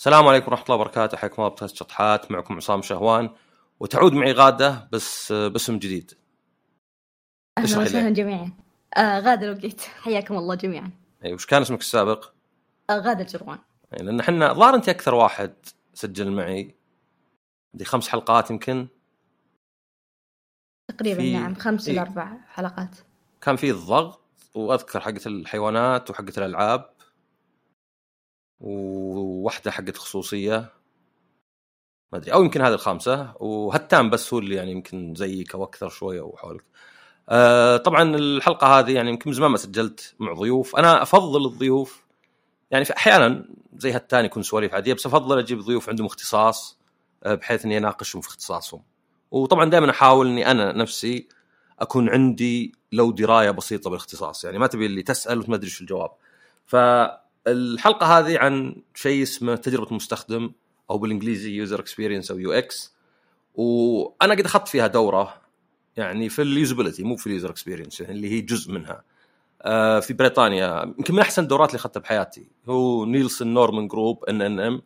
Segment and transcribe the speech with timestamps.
[0.00, 1.16] السلام عليكم ورحمة الله وبركاته.
[1.16, 2.30] حياكم الله بودكاست شطحات.
[2.30, 3.30] معكم عصام شهوان.
[3.80, 6.12] وتعود معي غادة بس باسم جديد.
[7.58, 8.10] أهلا وسهلا.
[8.10, 8.52] جميعا.
[8.96, 10.90] آه غادة وقيت حياكم الله جميعا.
[11.24, 12.32] إي وش كان اسمك السابق؟
[12.90, 13.58] آه غادة الجروان.
[13.92, 15.54] يعني لأن إحنا الظاهر أنت أكثر واحد
[15.94, 16.74] سجل معي.
[17.74, 18.88] دي خمس حلقات يمكن.
[20.88, 21.54] تقريبا في- نعم.
[21.54, 21.94] خمس إيه.
[21.94, 22.96] إلى أربع حلقات.
[23.40, 24.20] كان فيه الضغط
[24.54, 26.90] وأذكر حقة الحيوانات وحقة الألعاب.
[28.60, 30.72] وواحدة حقت خصوصية
[32.12, 35.88] ما أدري أو يمكن هذه الخامسة وهتان بس هو اللي يعني يمكن زيك أو أكثر
[35.88, 36.64] شوية وحولك.
[37.28, 42.04] آه طبعا الحلقة هذه يعني يمكن من زمان ما سجلت مع ضيوف، أنا أفضل الضيوف
[42.70, 43.44] يعني أحيانا
[43.76, 46.78] زي هالتاني يكون سواليف عادية بس أفضل أجيب ضيوف عندهم اختصاص
[47.24, 48.82] آه، بحيث إني أناقشهم في اختصاصهم.
[49.30, 51.28] وطبعا دائما أحاول إني أنا نفسي
[51.80, 56.10] أكون عندي لو دراية بسيطة بالاختصاص، يعني ما تبي اللي تسأل وما تدري شو الجواب.
[57.44, 60.52] فالحلقه هذه عن شيء اسمه تجربة المستخدم
[60.90, 62.94] أو بالإنجليزي user experience أو UX.
[63.54, 65.40] وأنا قد أخذت فيها دورة
[65.96, 69.02] يعني في ال usability مو في ال user experience يعني اللي هي جزء منها.
[69.62, 72.48] آه، في بريطانيا يمكن من أحسن الدورات اللي أخذتها بحياتي.
[72.68, 74.82] هو Nielsen Norman Group NNG.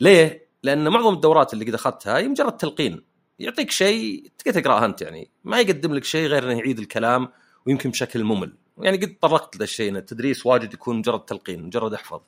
[0.00, 3.02] ليه؟ لأن معظم الدورات اللي قد أخذتها هي مجرد تلقين.
[3.38, 5.30] يعطيك شيء تقدر تقراه أنت يعني.
[5.44, 7.28] ما يقدم لك شيء غير إنه يعيد الكلام
[7.66, 8.52] ويمكن بشكل ممل.
[8.82, 12.20] يعني قد طرقت لهذا الشيء إن التدريس واجد يكون مجرد تلقين مجرد احفظ.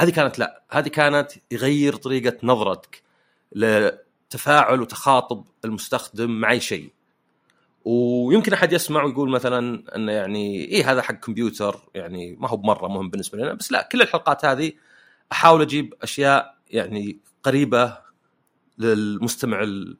[0.00, 3.02] هذه كانت لا هذه كانت يغير طريقة نظرتك
[3.52, 6.92] لتفاعل وتخاطب المستخدم مع اي شيء.
[7.84, 12.88] ويمكن أحد يسمع ويقول مثلا إنه يعني إيه هذا حق كمبيوتر يعني ما هو بمرة
[12.88, 14.72] مهم بالنسبة لنا بس لا كل الحلقات هذه
[15.32, 17.98] أحاول أجيب أشياء يعني قريبة
[18.78, 19.96] للمستمع خلينا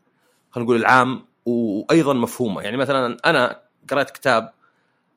[0.56, 2.62] نقول العام وأيضا مفهومة.
[2.62, 4.53] يعني مثلا أنا قرأت كتاب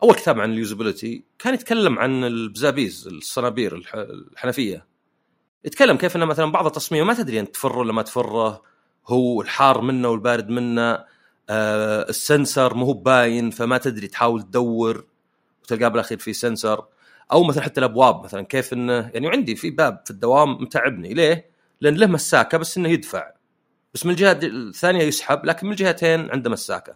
[0.03, 3.95] اول كتاب عن ال usability كان يتكلم عن البزابيز الصنابير الح-
[4.33, 4.85] الحنفية.
[5.65, 8.61] يتكلم كيف إنه مثلا بعض التصميم ما تدري أنت تفره ولا ما تفره
[9.07, 10.81] هو الحار منه والبارد منه
[11.49, 15.05] آه ال sensor مو باين فما تدري تحاول تدور
[15.63, 16.85] وتلقاه بالأخير في sensor.
[17.31, 21.13] أو مثلا حتى الأبواب مثلا كيف إنه يعني عندي في باب في الدوام متعبني.
[21.13, 21.49] ليه؟
[21.81, 23.31] لأن له مساكة بس إنه يدفع.
[23.93, 26.95] بس من الجهة الثانية يسحب لكن من الجهتين عنده مساكة.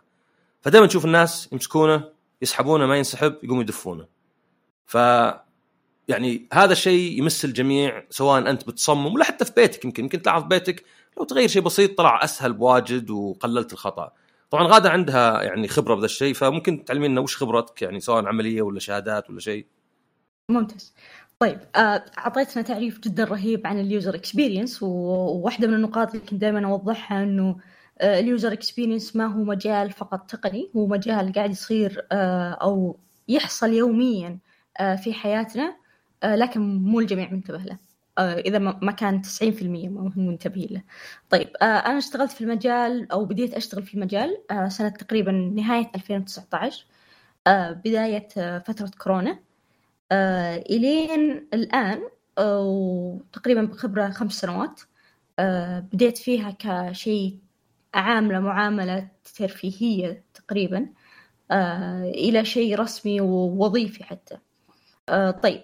[0.62, 2.04] فدائما تشوف الناس يمسكونه
[2.42, 4.06] يسحبونه ما ينسحب يقوموا يدفونه.
[4.86, 4.96] ف
[6.08, 10.44] يعني هذا الشيء يمس الجميع سواء أنت بتصمم ولا حتى في بيتك يمكن يمكن تلاحظ
[10.44, 10.84] بيتك.
[11.18, 14.12] لو تغير شيء بسيط طلع أسهل بواجد وقللت الخطأ.
[14.52, 18.80] طبعا غادة عندها يعني خبرة بذا الشيء فممكن تعلمينا وش خبرتك؟ يعني سواء عملية ولا
[18.80, 19.66] شهادات ولا شيء.
[20.50, 20.94] ممتاز.
[21.40, 26.34] طيب آه، أعطيتنا تعريف جدا رهيب عن ال user experience وواحدة من النقاط اللي كنت
[26.34, 27.56] دائما أوضحها إنه
[28.02, 32.98] ال user experience ما هو مجال فقط تقني هو مجال قاعد يصير آه، أو
[33.28, 34.40] يحصل يوميا
[34.80, 35.76] آه، في حياتنا
[36.24, 37.78] آه، لكن مو الجميع منتبه له.
[38.18, 40.82] آه، إذا ما كان 90% ما هم منتبهين له.
[41.30, 45.92] طيب آه، أنا اشتغلت في المجال أو بديت أشتغل في المجال آه، سنة تقريبا نهاية
[45.96, 46.86] 2019
[47.48, 49.40] آه، بداية آه، فترة كورونا.
[50.12, 52.02] آه، إلين الآن
[52.38, 54.82] آه، وتقريبا بخبرة خمس سنوات
[55.40, 57.38] آه، بديت فيها كشيء
[57.94, 59.08] عاملة معاملة
[59.38, 60.90] ترفيهية تقريبا
[61.52, 64.38] آه، إلى شيء رسمي ووظيفي حتى.
[65.10, 65.62] آه، طيب.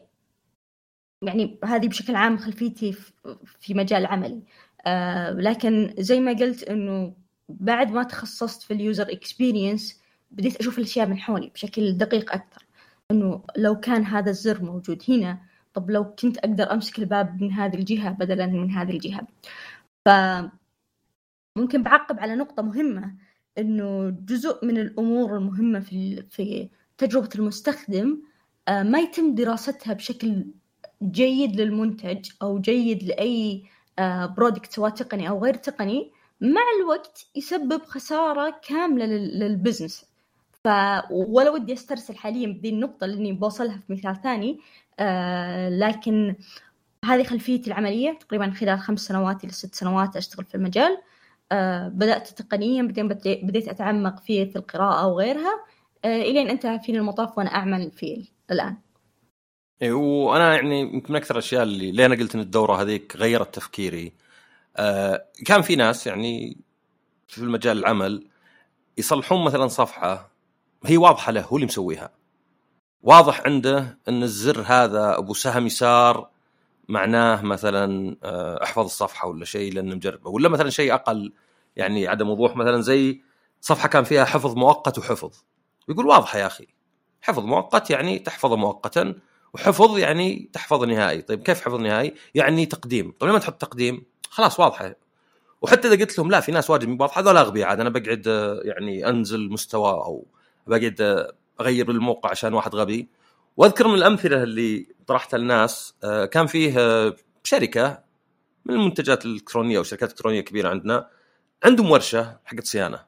[1.21, 3.11] يعني هذه بشكل عام خلفيتي في-
[3.59, 4.41] في مجال عملي.
[4.87, 7.13] آه، لكن زي ما قلت إنه
[7.49, 10.01] بعد ما تخصصت في ال user experience
[10.31, 12.65] بديت أشوف الأشياء من حولي بشكل دقيق أكثر.
[13.11, 15.39] إنه لو كان هذا الزر موجود هنا
[15.73, 19.27] طب لو كنت أقدر أمسك الباب من هذه الجهة بدلا من هذه الجهة.
[20.05, 20.09] ف
[21.57, 23.15] ممكن بعقب على نقطة مهمة
[23.57, 28.17] إنه جزء من الأمور المهمة في في تجربة المستخدم
[28.67, 30.45] آه، ما يتم دراستها بشكل
[31.03, 33.63] جيد للمنتج أو جيد لأي
[34.37, 40.05] product سواء تقني أو غير تقني مع الوقت يسبب خسارة كاملة لل- لل business
[40.63, 40.67] ف
[41.11, 44.59] ولا ودي أسترسل حاليا بذي النقطة لإني بوصلها في مثال ثاني
[44.99, 46.35] آه لكن
[47.05, 50.97] هذه خلفيتي العملية تقريبا خلال خمس سنوات إلى ست سنوات أشتغل في المجال.
[51.51, 55.65] آه بدأت تقنيا بعدين بدي- بديت أتعمق فيه في القراءة وغيرها
[56.05, 58.77] آه إلين انتهى فيني المطاف وأنا أعمل فيه الآن.
[59.81, 63.55] إيه، وأنا يعني يمكن من أكثر الاشياء اللي ليه أنا قلت إن الدورة هذيك غيرت
[63.55, 64.13] تفكيري.
[64.77, 66.57] آه كان في ناس يعني
[67.27, 68.27] في المجال العمل
[68.97, 70.31] يصلحون مثلا صفحة
[70.85, 72.09] هي واضحة له هو اللي مسويها.
[73.03, 76.29] واضح عنده إن الزر هذا أبو سهم يسار
[76.87, 81.33] معناه مثلا آه، أحفظ الصفحة ولا شيء لأنه مجربه ولا مثلا شيء أقل
[81.75, 83.21] يعني عدم وضوح مثلا زي
[83.61, 85.31] صفحة كان فيها حفظ مؤقت وحفظ.
[85.89, 86.67] يقول واضحه يا أخي.
[87.21, 89.15] حفظ مؤقت يعني تحفظه مؤقتا
[89.53, 91.21] وحفظ يعني تحفظ نهائي.
[91.21, 93.13] طيب كيف حفظ نهائي؟ يعني تقديم.
[93.19, 94.95] طيب لما تحط تقديم خلاص واضحة.
[95.61, 98.61] وحتى إذا قلت لهم لا في ناس واجد واضحة هذول أغبياء عاد أنا بقعد آه،
[98.63, 100.27] يعني أنزل مستوى أو
[100.67, 103.09] بقعد آه، أغير الموقع عشان واحد غبي.
[103.57, 106.73] وأذكر من الأمثلة اللي طرحتها للناس آه، كان فيه
[107.43, 108.03] شركة
[108.65, 111.09] من المنتجات الإلكترونية أو شركات إلكترونية كبيرة عندنا
[111.63, 113.05] عندهم ورشة حقت صيانة.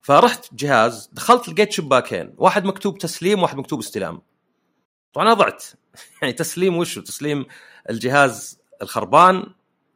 [0.00, 4.22] فرحت جهاز دخلت لقيت شباكين واحد مكتوب تسليم وواحد مكتوب استلام.
[5.12, 5.64] طبعا أنا ضعت.
[6.22, 7.46] يعني تسليم وشو تسليم
[7.90, 9.46] الجهاز الخربان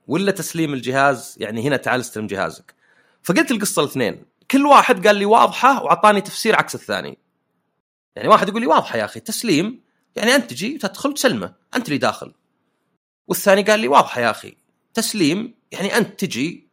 [0.07, 2.75] ولا تسليم الجهاز؟ يعني هنا تعال استلم جهازك.
[3.23, 4.25] فقلت القصة الاثنين.
[4.51, 7.19] كل واحد قال لي واضحة وأعطاني تفسير عكس الثاني.
[8.17, 9.86] يعني واحد يقول لي واضحة يا أخي تسليم
[10.17, 12.33] يعني أنت تجي تدخل تسلمه أنت اللي داخل.
[13.29, 14.57] والثاني قال لي واضحه يا أخي
[14.95, 16.69] تسليم يعني أنت تجي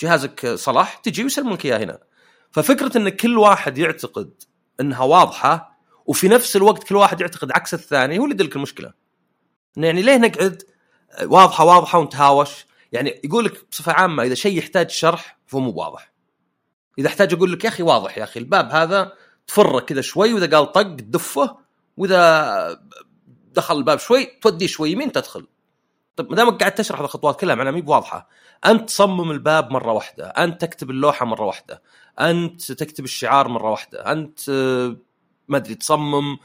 [0.00, 1.98] جهازك صلح تجي ويسلمونك إياه هنا.
[2.50, 4.42] ففكرة إن كل واحد يعتقد
[4.80, 8.92] إنها واضحة وفي نفس الوقت كل واحد يعتقد عكس الثاني هو اللي يدلك المشكلة.
[9.76, 10.62] يعني ليه نقعد
[11.22, 16.12] واضحة واضحة ونتهاوش؟ يعني يقول لك بصفة عامة إذا شيء يحتاج شرح فهو مو واضح.
[16.98, 19.12] إذا احتاج أقول لك يا أخي واضح يا أخي الباب هذا
[19.46, 21.56] تفره كذا شوي وإذا قال طق تدفه
[21.96, 22.80] وإذا
[23.54, 25.46] دخل الباب شوي توديه شوي يمين تدخل.
[26.16, 28.28] طيب ما دامك قاعد تشرح الخطوات كلها معناها مي بواضحة.
[28.66, 31.82] أنت تصمم الباب مرة واحدة أنت تكتب اللوحة مرة واحدة
[32.20, 34.50] أنت تكتب الشعار مرة واحدة أنت
[35.48, 36.38] ما أدري تصمم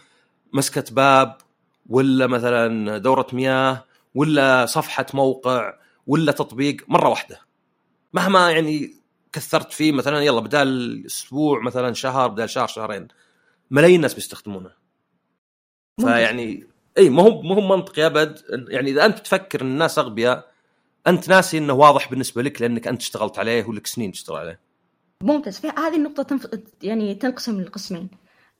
[0.54, 1.38] مسكة باب
[1.90, 5.74] ولا مثلا دورة مياه ولا صفحة موقع
[6.08, 7.40] ولا تطبيق مرة واحدة.
[8.14, 8.96] مهما يعني
[9.34, 13.08] كثرت فيه مثلا يلا بدال أسبوع مثلا شهر بدال شهر شهرين
[13.72, 14.81] ملايين الناس بيستخدمونه.
[16.00, 16.68] فيعني
[16.98, 20.52] إي ما هو ما هو منطقي ابد يعني إذا أنت تفكر إن الناس أغبياء
[21.08, 24.60] أنت ناسي إنه واضح بالنسبة لك لأنك أنت اشتغلت عليه ولك سنين تشتغل عليه.
[25.24, 25.66] ممتاز.
[25.66, 26.48] هذه النقطة تنف...
[26.84, 28.10] يعني تنقسم لقسمين.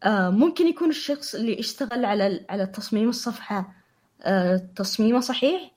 [0.04, 3.76] آه ممكن يكون الشخص اللي اشتغل على على تصميم الصفحة
[4.22, 5.72] آه تصميمه صحيح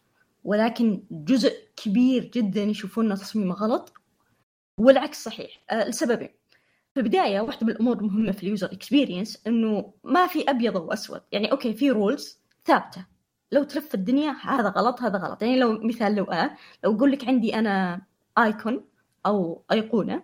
[0.44, 3.92] ولكن جزء كبير جدا يشوفون تصميمه غلط
[4.80, 5.60] والعكس صحيح.
[5.70, 6.30] آه لسببين.
[6.94, 11.20] في البداية واحدة من الأمور المهمة في ال user experience إنه ما في أبيض وأسود
[11.32, 13.06] يعني okay في rules ثابتة.
[13.52, 15.42] لو تلف الدنيا هذا غلط هذا غلط.
[15.42, 18.02] يعني لو مثال لو أنا لو أقول لك عندي أنا
[18.38, 18.84] icon
[19.26, 20.22] أو أيقونة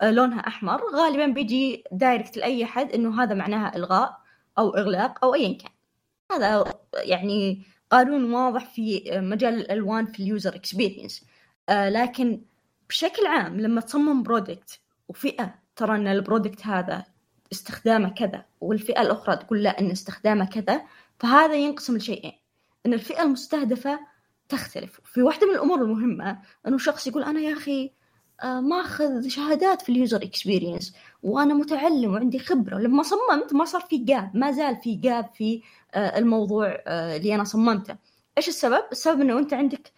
[0.00, 4.18] آه، لونها أحمر غالبا بيجي direct لأي أحد إنه هذا معناها إلغاء
[4.58, 5.70] أو إغلاق أو أيا كان.
[6.32, 6.64] هذا
[7.04, 11.24] يعني قانون واضح في مجال الألوان في ال user experience
[11.68, 12.42] آه، لكن
[12.88, 17.04] بشكل عام لما تصمم product وفئة ترى إن ال product هذا
[17.52, 20.82] استخدامه كذا والفئة الأخرى تقول لا إن استخدامه كذا
[21.18, 22.32] فهذا ينقسم لشيئين.
[22.86, 24.00] إن الفئة المستهدفة
[24.48, 25.00] تختلف.
[25.04, 27.92] في واحدة من الأمور المهمة أنه شخص يقول أنا يا أخي
[28.42, 32.78] آه، ماخذ شهادات في ال user experience وأنا متعلم وعندي خبرة.
[32.78, 35.62] لما صممت ما صار في gap ما زال في gap في
[35.94, 37.96] آه، الموضوع آه، اللي أنا صممته.
[38.38, 39.92] إيش السبب؟ السبب إنه أنت عندك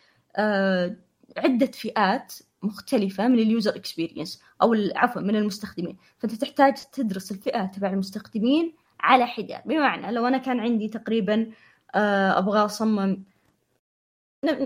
[1.36, 5.96] عدة فئات مختلفة من ال user experience أو عفوا من المستخدمين.
[6.18, 9.62] فأنت تحتاج تدرس الفئة تبع المستخدمين على حدة.
[9.66, 11.50] بمعنى لو أنا كان عندي تقريبا
[11.94, 13.24] أبغى أصمم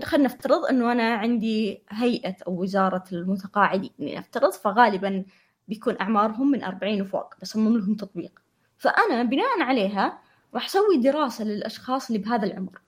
[0.03, 3.91] خلينا نفترض إنه أنا عندي هيئة أو وزارة المتقاعدين.
[3.99, 5.25] نفترض فغالبا
[5.67, 8.39] بيكون أعمارهم من 40 وفوق بصمم لهم تطبيق.
[8.77, 10.19] فأنا بناء عليها
[10.53, 12.81] راح أسوي دراسة للأشخاص اللي بهذا العمر.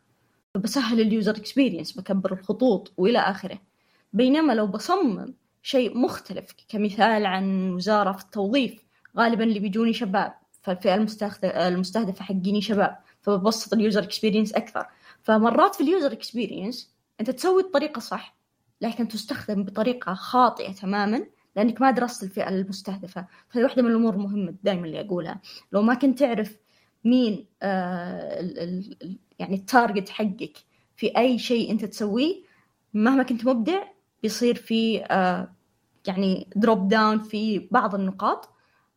[0.54, 3.60] فبسهل ال user experience بكبر الخطوط وإلى آخره.
[4.18, 5.34] بينما لو بصمم
[5.64, 8.86] شيء مختلف كمثال عن وزارة في التوظيف
[9.18, 10.34] غالبا اللي بيجوني شباب.
[10.62, 10.96] فالفئة
[11.68, 12.98] المستهدفة حقيني شباب.
[13.22, 14.86] فببسط ال user experience أكثر.
[15.22, 18.38] فمرات في ال user experience أنت تسوي الطريقة صح
[18.82, 23.28] لكن تستخدم بطريقة خاطئة تماما لأنك ما درست الفئة المستهدفة.
[23.50, 25.42] فهي واحدة من الأمور المهمة دائما اللي أقولها.
[25.72, 26.58] لو ما كنت تعرف
[27.04, 28.50] مين آه
[29.40, 30.58] يعني ال target حقك
[30.96, 32.44] في أي شيء أنت تسويه
[32.94, 33.84] مهما كنت مبدع
[34.24, 35.52] بيصير في آه
[36.08, 38.50] يعني drop down في بعض النقاط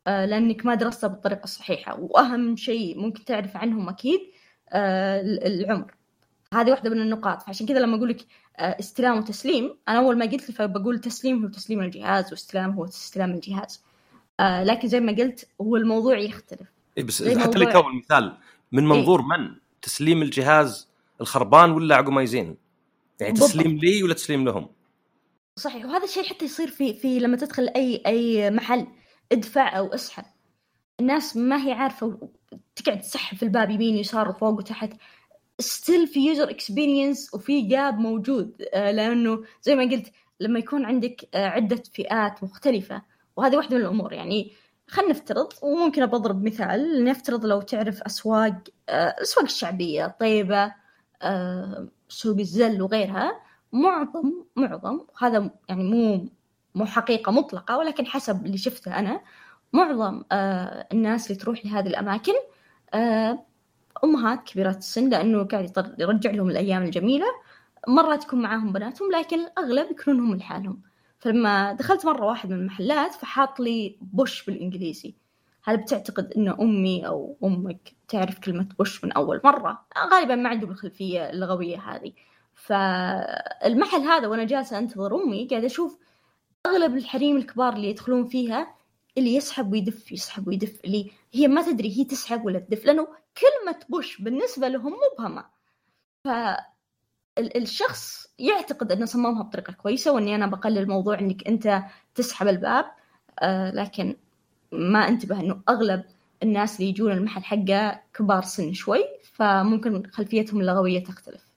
[0.06, 2.00] آه لأنك ما درستها بالطريقة الصحيحة.
[2.00, 4.20] وأهم شيء ممكن تعرف عنهم أكيد
[4.70, 5.94] آه العمر.
[6.54, 7.42] هذه واحدة من النقاط.
[7.42, 8.26] فعشان كذا لما أقول لك
[8.58, 13.84] استلام وتسليم أنا أول ما قلت فبقول تسليم هو تسليم الجهاز واستلام هو استلام الجهاز.
[14.40, 16.68] لكن زي ما قلت هو الموضوع يختلف.
[16.98, 18.36] إيه بس حتى لك اول مثال.
[18.72, 18.98] من إيه.
[18.98, 20.88] منظور إيه؟ من؟ تسليم الجهاز
[21.20, 22.56] الخربان ولا عقب ما يزين؟
[23.20, 24.68] يعني تسليم لي ولا تسليم لهم؟
[25.56, 25.84] صحيح.
[25.84, 28.86] وهذا الشيء حتى يصير في في لما تدخل أي أي محل
[29.32, 30.24] ادفع أو اسحب.
[31.00, 32.28] الناس ما هي عارفة
[32.76, 34.90] تقعد تسحب في الباب يمين يسار وفوق وتحت.
[35.58, 38.62] still في user experience وفي gap موجود.
[38.74, 43.02] آه، لأنه زي ما قلت لما يكون عندك آه، عدة فئات مختلفة
[43.36, 44.12] وهذه واحدة من الأمور.
[44.12, 44.52] يعني
[44.88, 48.54] خلينا نفترض وممكن بضرب مثال نفترض لو تعرف أسواق
[48.90, 50.74] الاسواق الشعبية طيبة
[52.08, 53.49] سوق الزل وغيرها.
[53.72, 56.28] معظم معظم هذا يعني مو
[56.74, 59.20] مو حقيقة مطلقة ولكن حسب اللي شفته أنا
[59.72, 62.32] معظم آه الناس اللي تروح لهذه الأماكن
[62.94, 63.38] آه
[64.04, 67.26] أمهات كبيرات السن لأنه قاعد يرجع لهم الأيام الجميلة
[67.88, 70.82] مرات يكون معاهم بناتهم لكن الأغلب يكونون هم لحالهم.
[71.18, 75.14] فلما دخلت مرة واحد من المحلات فحاط لي بوش بالإنجليزي.
[75.64, 80.70] هل بتعتقد أن أمي أو أمك تعرف كلمة بوش من أول مرة؟ غالبا ما عندهم
[80.70, 82.12] الخلفية اللغوية هذه.
[82.60, 85.98] فالمحل هذا وأنا جالسة أنتظر أمي قاعدة أشوف
[86.66, 88.74] أغلب الحريم الكبار اللي يدخلون فيها
[89.18, 93.06] اللي يسحب ويدف يسحب ويدف اللي هي ما تدري هي تسحب ولا تدف لأنه
[93.40, 95.44] كلمة بوش بالنسبة لهم مبهمة
[97.36, 101.82] فالشخص يعتقد أنه صممها بطريقة كويسة وأني أنا بقلل موضوع أنك أنت
[102.14, 102.84] تسحب الباب.
[103.38, 104.16] آه لكن
[104.72, 106.04] ما أنتبه أنه أغلب
[106.42, 111.49] الناس اللي يجون المحل حقه كبار سن شوي فممكن خلفيتهم اللغوية تختلف.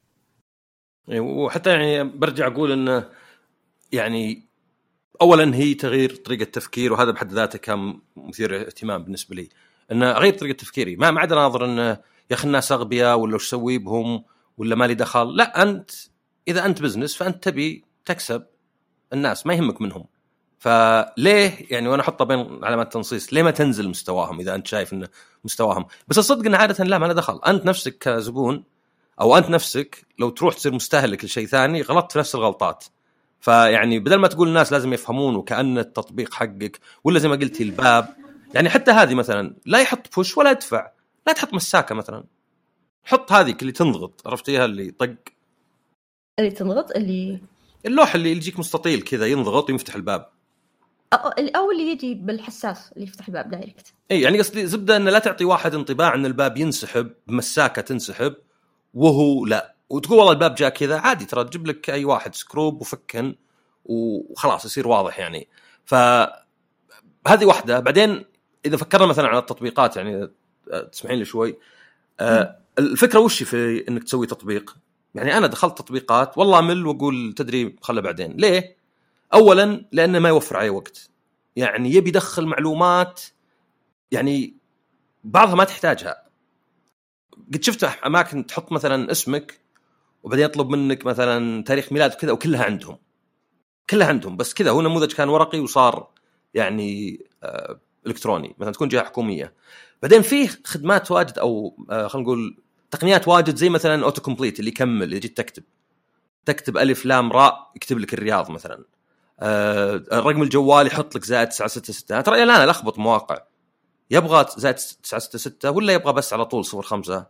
[1.07, 3.09] وحتى يعني برجع أقول أنه
[3.91, 4.47] يعني
[5.21, 9.49] اولا هي تغيير طريقة تفكير وهذا بحد ذاته كان مثير اهتمام بالنسبة لي.
[9.91, 11.83] انه أغير طريقة تفكيري ما ما عاد اناظر انه
[12.31, 14.23] يا أخي الناس أغبياء ولا وش أسوي بهم
[14.57, 15.35] ولا مالي دخل.
[15.35, 15.91] لا أنت
[16.47, 18.45] إذا أنت بزنس فأنت تبي تكسب
[19.13, 20.05] الناس ما يهمك منهم.
[20.59, 25.07] فليه يعني وأنا احطها بين علامات تنصيص ليه ما تنزل مستواهم إذا أنت شايف انه
[25.43, 27.39] مستواهم؟ بس الصدق انه عادة لا ما له دخل.
[27.47, 28.63] أنت نفسك كزبون
[29.21, 32.85] أو أنت نفسك لو تروح تصير مستهلك لشيء ثاني غلطت في نفس الغلطات.
[33.39, 38.15] فيعني بدل ما تقول الناس لازم يفهمون وكأن التطبيق حقك ولا زي ما قلتي الباب
[38.53, 40.91] يعني حتى هذه مثلا لا يحط push ولا يدفع
[41.27, 42.23] لا تحط مساكة مثلا.
[43.03, 45.15] حط هذيك اللي تنضغط عرفتيها اللي طق؟
[46.39, 47.41] اللي تنضغط اللي
[47.85, 50.29] اللوح اللي يجيك مستطيل كذا ينضغط ويفتح الباب.
[51.55, 55.45] أو اللي يجي بالحساس اللي يفتح الباب direct إي يعني قصدي زبدة انه لا تعطي
[55.45, 58.35] واحد انطباع إن الباب ينسحب بمساكه تنسحب
[58.93, 59.75] وهو لا.
[59.89, 63.35] وتقول والله الباب جاء كذا عادي ترى تجيب لك أي واحد سكروب وفكن
[63.85, 65.47] وخلاص يصير واضح يعني.
[65.85, 65.95] ف
[67.27, 67.79] هذه واحدة.
[67.79, 68.25] بعدين
[68.65, 70.29] إذا فكرنا مثلا على التطبيقات يعني
[70.71, 71.57] آه، تسمحين لي شوي.
[72.19, 74.77] آه الفكرة وش في إنك تسوي تطبيق؟
[75.15, 78.31] يعني أنا دخلت تطبيقات والله أمل وأقول تدري خله بعدين.
[78.31, 78.77] ليه؟
[79.33, 81.09] اولا لأنه ما يوفر علي وقت.
[81.55, 83.21] يعني يبي يدخل معلومات
[84.11, 84.57] يعني
[85.23, 86.22] بعضها ما تحتاجها.
[87.53, 89.59] قد شفت أماكن تحط مثلا اسمك
[90.23, 92.97] وبعدين يطلب منك مثلا تاريخ ميلاد وكذا وكلها عندهم.
[93.89, 94.37] كلها عندهم.
[94.37, 96.07] بس كذا هو نموذج كان ورقي وصار
[96.53, 98.55] يعني آه إلكتروني.
[98.59, 99.53] مثلا تكون جهه حكومية.
[100.01, 102.57] بعدين فيه خدمات واجد أو آه خلينا نقول
[102.91, 105.63] تقنيات واجد زي مثلا auto complete اللي يكمل اللي جيت تكتب.
[106.45, 108.83] تكتب ألف لام راء يكتب لك الرياض مثلا.
[109.39, 113.37] آه رقم الجوال يحط لك زائد 966 ترى الآن ألخبط مواقع.
[114.13, 117.25] يبغى زائد 966 ولا يبغى بس على طول 05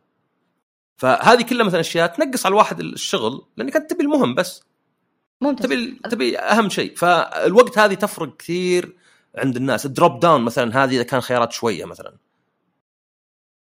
[0.98, 4.64] فهذه كلها مثلا أشياء تنقص على الواحد الشغل لأنك أنت تبي المهم بس.
[5.42, 5.66] ممتاز.
[5.66, 6.96] تبي تبي أهم شيء.
[6.96, 8.98] فالوقت هذه تفرق كثير
[9.36, 9.86] عند الناس.
[9.86, 12.18] الدروب داون مثلا هذه إذا كان خيارات شوية مثلا.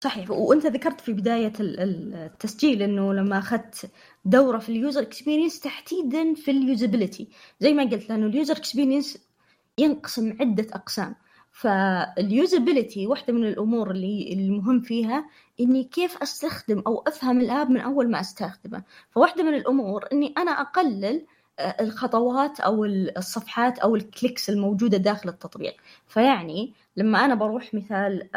[0.04, 0.30] صحيح.
[0.30, 3.90] وأنت ذكرت في بداية التسجيل إنه لما أخذت
[4.25, 7.28] دورة في ال user experience تحديدا في ال usability
[7.61, 9.18] زي ما قلت لأنه ال user experience
[9.78, 11.14] ينقسم عدة أقسام.
[11.56, 15.26] فال usability واحدة من الأمور اللي المهم فيها
[15.60, 18.82] إني كيف أستخدم أو أفهم ال app من أول ما أستخدمه.
[19.10, 21.26] فواحدة من الأمور إني أنا أقلل
[21.58, 25.76] آه، الخطوات أو الصفحات أو ال clicks الموجودة داخل التطبيق.
[26.06, 28.28] فيعني لما أنا بروح مثال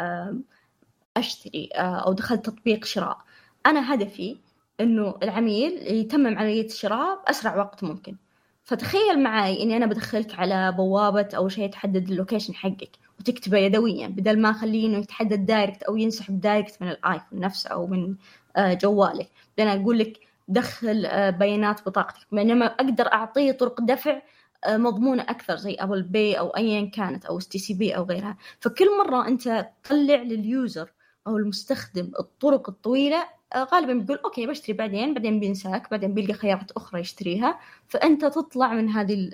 [1.16, 3.18] أشتري آه، أو دخلت تطبيق شراء
[3.66, 4.36] أنا هدفي
[4.80, 8.16] إنه العميل يتمم عملية الشراء بأسرع وقت ممكن.
[8.64, 13.09] فتخيل معي إني أنا بدخلك على بوابة أو شيء تحدد ال location حقك.
[13.20, 17.70] وتكتبه يدويا بدل ما اخليه إنه يتحدد direct أو ينسحب direct من ال iPhone نفسه
[17.70, 18.14] أو من
[18.56, 22.26] آه، جوالك بعدين أقول لك دخل آه، بيانات بطاقتك.
[22.32, 24.22] بينما أقدر أعطيه طرق دفع
[24.64, 28.36] آه، مضمونة أكثر زي Apple Pay أو ايا كانت أو STC Pay أو غيرها.
[28.60, 30.92] فكل مرة أنت تطلع لل user
[31.26, 33.24] أو المستخدم الطرق الطويلة
[33.56, 37.58] غالبا بيقول okay بشتري بعدين بعدين بينساك بعدين بيلقى خيارات أخرى يشتريها.
[37.88, 39.30] فأنت تطلع من هذه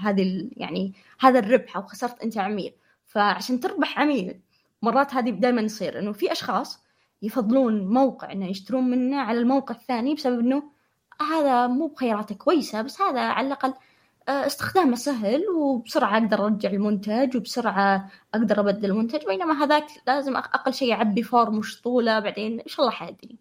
[0.00, 2.72] هذه يعني هذا الربح أو خسرت أنت عميل.
[3.10, 4.40] فعشان تربح عميل
[4.82, 6.84] مرات هذه دائما يصير إنه في أشخاص
[7.22, 10.62] يفضلون موقع إنه يشترون منه على الموقع الثاني بسبب إنه
[11.20, 13.74] هذا مو بخياراته كويسة بس هذا على الأقل
[14.28, 20.74] آه، استخدامه سهل وبسرعة أقدر أرجع المنتج وبسرعة أقدر أبدل المنتج بينما هذاك لازم أقل
[20.74, 23.36] شيء اعبي form وش طوله بعدين إن شاء الله حيدري.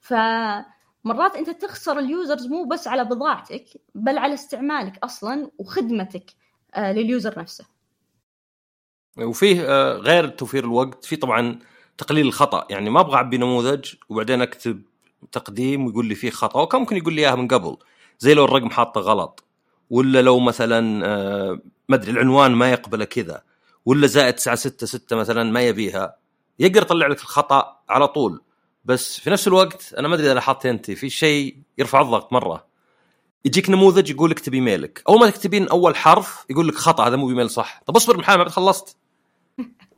[0.00, 6.24] فمرات أنت تخسر ال users مو بس على بضاعتك بل على استعمالك أصلا وخدمتك
[6.74, 7.79] آه، لل user نفسه.
[9.18, 11.58] وفيه آه، غير توفير الوقت في طبعا
[11.98, 12.66] تقليل الخطأ.
[12.70, 14.82] يعني ما أبغى أعبي نموذج وبعدين أكتب
[15.32, 17.76] تقديم ويقول لي فيه خطأ وكان ممكن يقول لي إياها من قبل.
[18.18, 19.44] زي لو الرقم حاطه غلط
[19.90, 23.42] ولا لو مثلا آه، ما أدري العنوان ما يقبله كذا
[23.86, 26.16] ولا زائد 9 6 6 مثلا ما يبيها.
[26.58, 28.42] يقدر يطلع لك الخطأ على طول.
[28.84, 32.69] بس في نفس الوقت أنا ما أدري إذا لاحظت أنت في شيء يرفع الضغط مرة.
[33.44, 35.02] يجيك نموذج يقول اكتب إيميلك.
[35.08, 37.82] أول ما تكتبين أول حرف يقول لك خطأ هذا مو إيميل صح.
[37.86, 38.96] طب اصبر محامي بعد خلصت.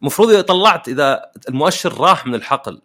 [0.02, 2.82] المفروض إذا طلعت إذا المؤشر راح من الحقل.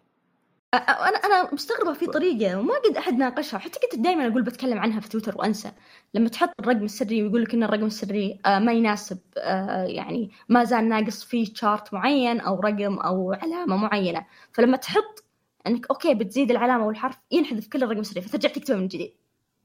[0.74, 3.58] أنا أنا مستغربة في طريقة وما قد أحد ناقشها.
[3.58, 5.72] حتى كنت دائما أقول بتكلم عنها في تويتر وأنسى.
[6.14, 10.64] لما تحط الرقم السري ويقول لك إن الرقم السري آه، ما يناسب آه، يعني ما
[10.64, 14.26] زال ناقص فيه شارت معين أو رقم أو علامة معينة.
[14.52, 15.24] فلما تحط
[15.68, 19.14] إنك okay بتزيد العلامة والحرف ينحذف كل الرقم السري فترجع تكتبه من جديد.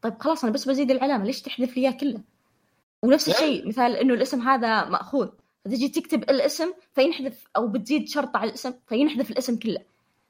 [0.03, 2.21] طيب خلاص أنا بس بزيد العلامة ليش تحذف لي إياه كله؟
[3.03, 5.29] ونفس الشيء مثال إنه الاسم هذا مأخوذ
[5.65, 9.79] فتجي تكتب الاسم فينحذف أو بتزيد شرطه على الاسم فينحذف الاسم كله.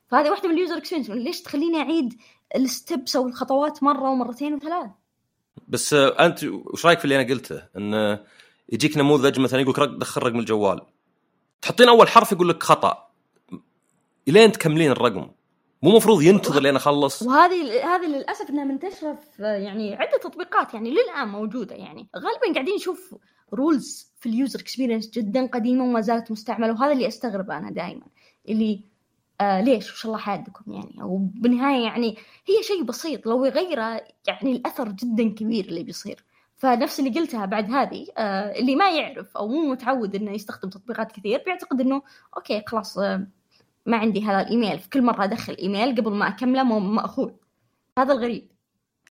[0.08, 2.14] فهذه واحدة من ال user experience ليش تخليني أعيد
[2.56, 4.90] ال steps أو الخطوات مرة ومرتين وثلاث؟
[5.68, 8.24] بس أنت وش رأيك في اللي أنا قلته؟ انه
[8.72, 10.80] يجيك نموذج مثلا يقول لك دخل رقم الجوال.
[11.62, 13.08] تحطين أول حرف يقول لك خطأ.
[14.28, 15.30] إلين تكملين الرقم.
[15.82, 17.22] مو مفروض ينتظر لين أخلص.
[17.22, 22.08] وهذه هذه للأسف إنها منتشرة في يعني عدة تطبيقات يعني للآن موجودة يعني.
[22.16, 23.14] غالبا قاعدين نشوف
[23.54, 28.06] rules في ال user experience جدا قديمه وما زالت مستعملة وهذا اللي استغربه أنا دائما
[28.48, 28.84] اللي
[29.40, 34.88] آه ليش؟ وش الله حادكم يعني؟ وبالنهاية يعني هي شيء بسيط لو يغيره يعني الأثر
[34.88, 36.24] جدا كبير اللي بيصير.
[36.56, 41.12] فنفس اللي قلتها بعد هذه آه اللي ما يعرف أو مو متعود إنه يستخدم تطبيقات
[41.12, 42.02] كثير بيعتقد إنه
[42.36, 43.26] أوكي خلاص آه
[43.86, 47.30] ما عندي هذا الإيميل في كل مرة أدخل إيميل قبل ما أكمله ماخوذ
[47.98, 48.48] هذا الغريب.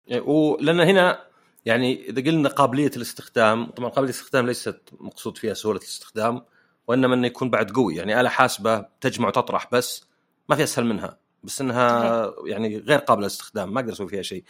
[0.06, 1.24] يعني ولان هنا
[1.64, 6.42] يعني إذا قلنا قابلية الاستخدام طبعا قابلية الاستخدام ليست مقصود فيها سهولة الاستخدام
[6.88, 7.96] وإنما إنه يكون بعد قوي.
[7.96, 10.04] يعني آلة حاسبة تجمع وتطرح بس
[10.48, 14.44] ما في أسهل منها بس إنها يعني غير قابلة للاستخدام ما أقدر أسوي فيها شيء.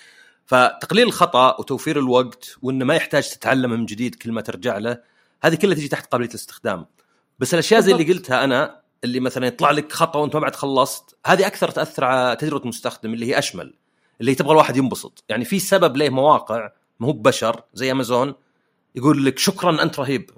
[0.46, 5.02] فتقليل الخطأ وتوفير الوقت وإنه ما يحتاج تتعلم من جديد كل ما ترجع له
[5.42, 6.86] هذه كلها تجي تحت قابلية الاستخدام.
[7.38, 11.16] بس الأشياء زي اللي قلتها أنا اللي مثلا يطلع لك خطأ وأنت ما بعد خلصت
[11.26, 13.74] هذه أكثر تأثر على تجربة المستخدم اللي هي أشمل
[14.20, 15.24] اللي تبغى الواحد ينبسط.
[15.28, 18.34] يعني في سبب ليه مواقع ما هو بشر زي أمازون
[18.94, 20.30] يقول لك شكرا أنت رهيب.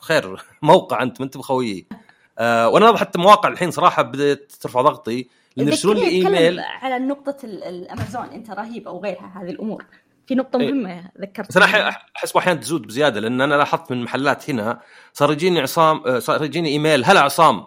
[0.00, 1.86] خير موقع أنت ما أنت بخويي
[2.38, 6.60] آه وأنا حتى مواقع الحين صراحة بدات ترفع ضغطي لأن يرسلون لي إيميل.
[6.60, 9.84] على نقطة الامازون أنت رهيب أو غيرها هذه الأمور.
[10.26, 10.72] في نقطة إيه.
[10.72, 11.10] مهمة.
[11.20, 14.80] ذكرت بس أنا أحس أحيانا تزود بزيادة لأن أنا لاحظت من محلات هنا
[15.12, 17.66] صار يجيني عصام آه، صار يجيني إيميل هلا عصام.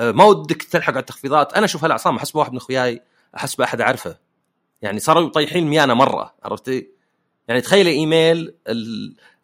[0.00, 1.52] ما ودك تلحق على التخفيضات.
[1.52, 3.02] أنا أشوف هلا عصام احس بواحد من أخوياي
[3.36, 4.18] أحس بأحد أعرفه.
[4.82, 6.88] يعني صاروا يطيحون ميانة مرة عرفتي؟
[7.48, 8.54] يعني تخيلي email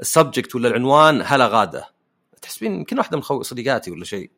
[0.00, 1.88] ال subject ولا العنوان هلا غادة.
[2.42, 4.30] تحسبين يمكن واحدة من صديقاتي ولا شيء.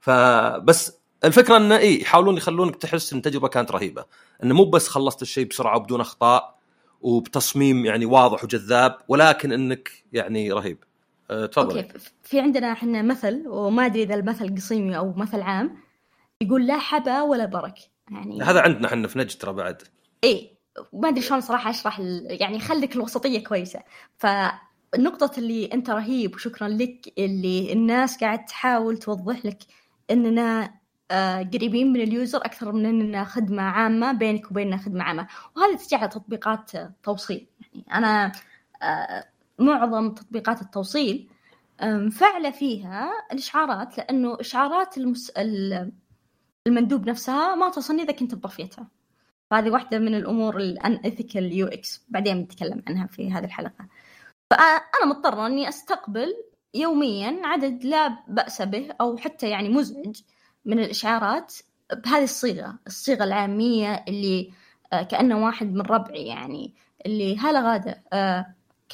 [0.00, 0.92] فبس
[1.24, 4.04] الفكرة انه إي يحاولون يخلونك تحس إن التجربه كانت رهيبة.
[4.42, 6.58] انه مو بس خلصت الشيء بسرعة وبدون أخطاء
[7.00, 10.84] وبتصميم يعني واضح وجذاب ولكن إنك يعني رهيب.
[11.28, 11.98] تفضل أوكي.
[12.22, 15.76] في عندنا إحنا مثل وما أدري إذا المثل قصيمي أو مثل عام
[16.40, 17.78] يقول لا حبا ولا برك.
[18.10, 19.82] يعني هذا عندنا إحنا في نجد ترى بعد.
[20.24, 20.52] إيه.
[20.92, 23.80] ما أدري شلون صراحة أشرح يعني خليك الوسطية كويسة.
[24.18, 29.58] فالنقطة اللي أنت رهيب وشكرا لك اللي الناس قاعد تحاول توضح لك
[30.10, 30.74] إننا
[31.10, 35.26] آه، قريبين من ال user أكثر من إننا خدمة عامة بينك وبيننا خدمة عامة.
[35.56, 36.70] وهذا تجي على تطبيقات
[37.02, 37.46] توصيل.
[37.72, 38.32] يعني أنا
[38.82, 39.24] آه،
[39.62, 41.28] معظم تطبيقات التوصيل
[41.82, 45.32] مفعله فيها الإشعارات لأنه إشعارات المس...
[46.66, 48.88] المندوب نفسها ما توصلني إذا كنت بطفيتها
[49.50, 52.04] فهذه واحدة من الأمور ال unethical UX.
[52.08, 53.86] بعدين بنتكلم عنها في هذه الحلقة.
[54.50, 56.34] فأنا مضطرة إني أستقبل
[56.74, 60.20] يوميا عدد لا بأس به أو حتى يعني مزعج
[60.64, 61.54] من الإشعارات
[62.04, 62.78] بهذه الصيغة.
[62.86, 64.52] الصيغة العامية اللي
[64.92, 66.74] آه، كأنه واحد من ربعي يعني
[67.06, 68.02] اللي هلا غادة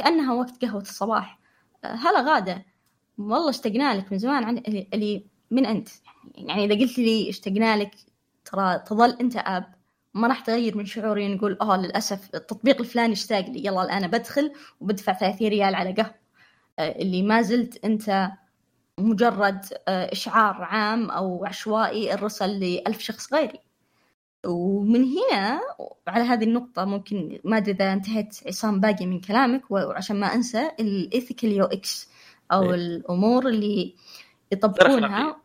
[0.01, 1.39] آه، كأنها وقت قهوة الصباح.
[1.85, 2.65] آه، هلا غادة.
[3.19, 5.89] والله اشتقنا لك من زمان عن اللي من أنت.
[6.35, 7.95] يعني إذا قلت لي اشتقنا لك
[8.45, 9.65] ترى تظل أنت أب.
[10.15, 13.67] ما راح تغير من شعوري نقول آه للأسف التطبيق الفلاني اشتاق لي.
[13.67, 16.15] يلا الآن بدخل وبدفع 30 ريال على قهوة.
[16.81, 18.31] اللي ما زلت أنت
[18.99, 23.59] مجرد آه، إشعار عام أو عشوائي ارسل لألف شخص غيري.
[24.49, 25.61] ومن هنا
[26.09, 30.71] على هذه النقطة ممكن ما أدري إذا انتهيت عصام باقي من كلامك وعشان ما أنسى
[30.81, 32.09] ال unethical UX
[32.53, 33.95] أو إيه؟ الأمور اللي
[34.53, 35.37] يطبقونها.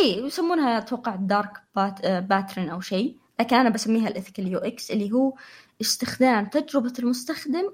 [0.00, 5.12] إيه يسمونها أتوقع dark pat pattern أو شيء لكن أنا بسميها ال unethical UX اللي
[5.12, 5.34] هو
[5.80, 7.72] استخدام تجربة المستخدم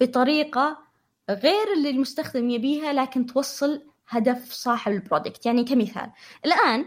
[0.00, 0.78] بطريقة
[1.30, 5.46] غير اللي المستخدم يبيها لكن توصل هدف صاحب البرودكت.
[5.46, 6.10] يعني كمثال
[6.44, 6.84] الآن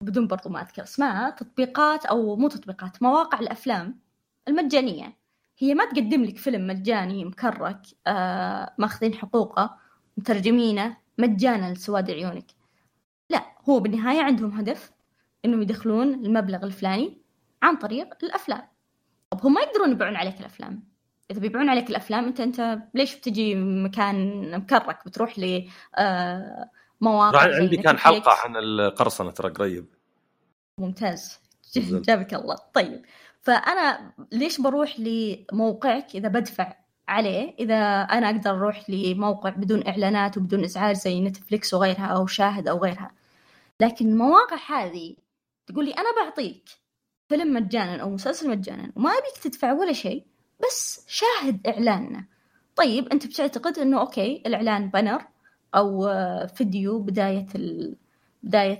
[0.00, 4.00] بدون برضو ما أذكر اسمها تطبيقات أو مو تطبيقات مواقع الأفلام
[4.48, 5.18] المجانية.
[5.58, 9.78] هي ما تقدم لك فيلم مجاني مكرك آه ماخذين حقوقه
[10.16, 12.46] مترجمينه مجانا لسواد عيونك.
[13.30, 14.92] لا هو بالنهاية عندهم هدف
[15.44, 17.18] إنهم يدخلون المبلغ الفلاني
[17.62, 18.68] عن طريق الأفلام.
[19.30, 20.82] طب هم ما يقدرون يبيعون عليك الأفلام.
[21.30, 27.76] إذا بيبيعون عليك الأفلام أنت أنت ليش بتجي مكان مكرك بتروح ل آه مواقع عندي
[27.76, 29.86] كان حلقة عن القرصنة ترى قريب.
[30.80, 31.38] ممتاز.
[32.06, 32.56] جابك الله.
[32.74, 33.02] طيب.
[33.42, 36.74] فأنا ليش بروح لموقعك إذا بدفع
[37.08, 42.68] عليه؟ إذا أنا أقدر أروح لموقع بدون إعلانات وبدون إزعاج زي نتفليكس وغيرها أو شاهد
[42.68, 43.10] أو غيرها.
[43.80, 45.16] لكن المواقع هذه
[45.66, 46.68] تقول لي أنا بعطيك
[47.28, 50.24] فيلم مجانا أو مسلسل مجانا وما أبيك تدفع ولا شيء
[50.66, 52.24] بس شاهد إعلاننا.
[52.76, 55.22] طيب أنت بتعتقد أنه أوكي الإعلان banner
[55.74, 56.08] أو
[56.46, 57.96] فيديو بداية ال...
[58.42, 58.78] بداية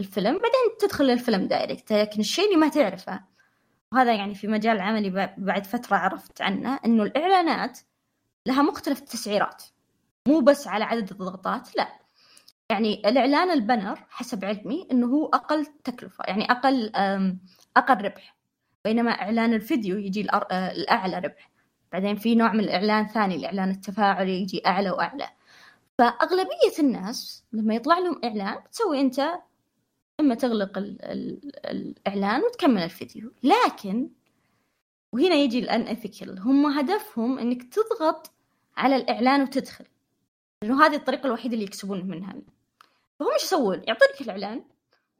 [0.00, 0.32] الفيلم.
[0.32, 3.20] بعدين تدخل الفيلم direct لكن الشيء اللي ما تعرفه
[3.92, 7.78] وهذا يعني في مجال عملي بعد فترة عرفت عنه إنه الإعلانات
[8.46, 9.62] لها مختلف التسعيرات.
[10.28, 11.88] مو بس على عدد الضغطات لا.
[12.70, 16.90] يعني الإعلان البنر حسب علمي إنه هو أقل تكلفة يعني أقل
[17.76, 18.36] أقل ربح.
[18.84, 21.50] بينما إعلان الفيديو يجي الأعلى ربح.
[21.92, 25.28] بعدين في نوع من الإعلان ثاني الإعلان التفاعلي يجي أعلى وأعلى.
[25.98, 29.32] فأغلبية الناس لما يطلع لهم إعلان تسوي أنت
[30.20, 33.32] إما تغلق ال ال الإعلان وتكمل الفيديو.
[33.42, 34.10] لكن
[35.12, 38.30] وهنا يجي الأن اثيكال هم هدفهم إنك تضغط
[38.76, 39.84] على الإعلان وتدخل.
[40.62, 42.34] لأنه هذه الطريقة الوحيدة اللي يكسبون منها.
[43.18, 44.64] فهم إيش يسوون؟ يعطونك الإعلان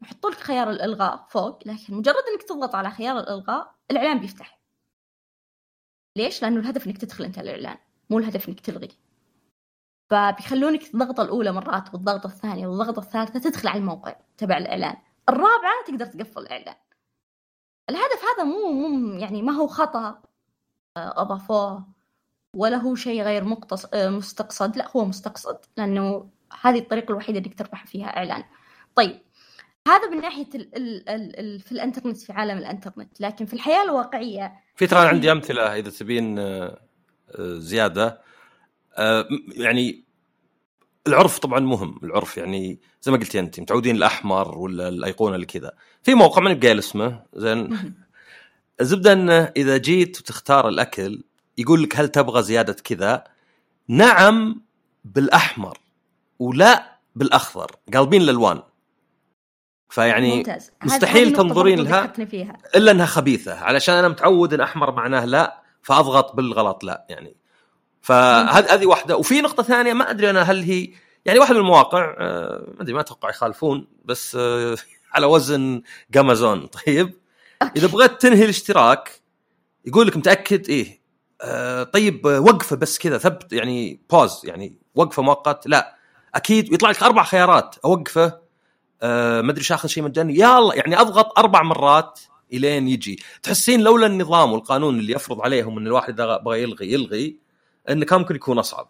[0.03, 4.61] يحطوا لك خيار الإلغاء فوق لكن مجرد إنك تضغط على خيار الإلغاء الإعلان بيفتح.
[6.17, 7.77] ليش؟ لأنه الهدف إنك تدخل أنت الإعلان
[8.11, 8.89] مو الهدف إنك تلغي.
[10.13, 14.97] فبيخلونك الضغطة الأولى مرات والضغطة الثانية والضغطة الثالثة تدخل على الموقع تبع الإعلان.
[15.29, 16.75] الرابعة تقدر تقفل الإعلان.
[17.91, 20.23] الهدف هذا مو مو يعني ما هو خطأ
[20.97, 21.87] آه، أضافوه
[22.57, 23.87] ولا هو شيء غير مقتص...
[23.95, 26.31] آه، مستقصد لا هو مستقصد لأنه
[26.63, 28.45] هذه الطريقة الوحيدة اللي تربح فيها إعلان.
[28.95, 29.21] طيب
[29.89, 33.21] هذا من ناحية ال ال ال ال في الإنترنت في عالم الإنترنت.
[33.21, 36.79] لكن في الحياة الواقعية في ترى عندي أمثلة إذا تبين آه،
[37.39, 38.32] زيادة.
[39.49, 40.05] يعني
[41.07, 45.73] العرف طبعا مهم العرف يعني زي ما قلتي أنت متعودين الأحمر ولا الأيقونة اللي كذا.
[46.03, 47.95] في موقع ماني بقايل اسمه زين.
[48.81, 51.23] الزبدة انه إذا جيت وتختار الأكل
[51.59, 53.25] يقول لك هل تبغى زيادة كذا؟
[53.89, 54.63] نعم
[55.05, 55.79] بالأحمر
[56.39, 58.63] ولا بالأخضر قالبين الألوان.
[59.89, 60.71] فيعني ممتاز.
[60.85, 62.13] مستحيل تنظرين لها
[62.77, 67.37] إلا إنها خبيثة علشان أنا متعود إن أحمر معناه لا فأضغط بالغلط لا يعني.
[68.03, 69.17] فهذه هذه واحدة.
[69.17, 70.89] وفي نقطة ثانية ما أدري أنا هل هي
[71.25, 74.77] يعني واحد من المواقع آه، ما أدري ما أتوقع يخالفون بس آه،
[75.15, 76.67] على وزن جامازون.
[76.67, 77.15] طيب؟
[77.77, 79.23] إذا بغيت تنهي الاشتراك
[79.85, 81.03] يقول لك متأكد إيه
[81.43, 85.67] آه طيب وقفة بس كذا ثبت يعني بوز يعني وقفة مؤقت.
[85.67, 85.97] لا
[86.35, 87.77] أكيد يطلع لك أربع خيارات.
[87.85, 88.39] أوقفة
[89.03, 90.35] آه ما أدري اخذ شيء مجاني.
[90.35, 92.21] يلا يعني أضغط أربع مرات
[92.53, 93.23] إلين يجي.
[93.43, 97.42] تحسين لولا النظام والقانون اللي يفرض عليهم إن الواحد إذا بغى يلغي يلغي.
[97.91, 98.89] انه كان ممكن يكون أصعب.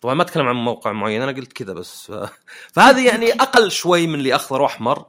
[0.00, 2.12] طبعا ما أتكلم عن موقع معين أنا قلت كذا بس.
[2.12, 2.30] ف...
[2.74, 5.06] فهذه يعني أقل شوي من اللي اخضر واحمر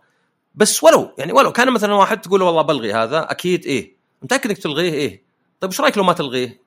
[0.55, 3.97] بس ولو يعني ولو كان مثلا واحد تقول والله بلغي هذا أكيد إيه.
[4.21, 5.23] متأكد إنك تلغيه؟ إيه.
[5.60, 6.62] طيب إيش رأيك لو ما تلغيه؟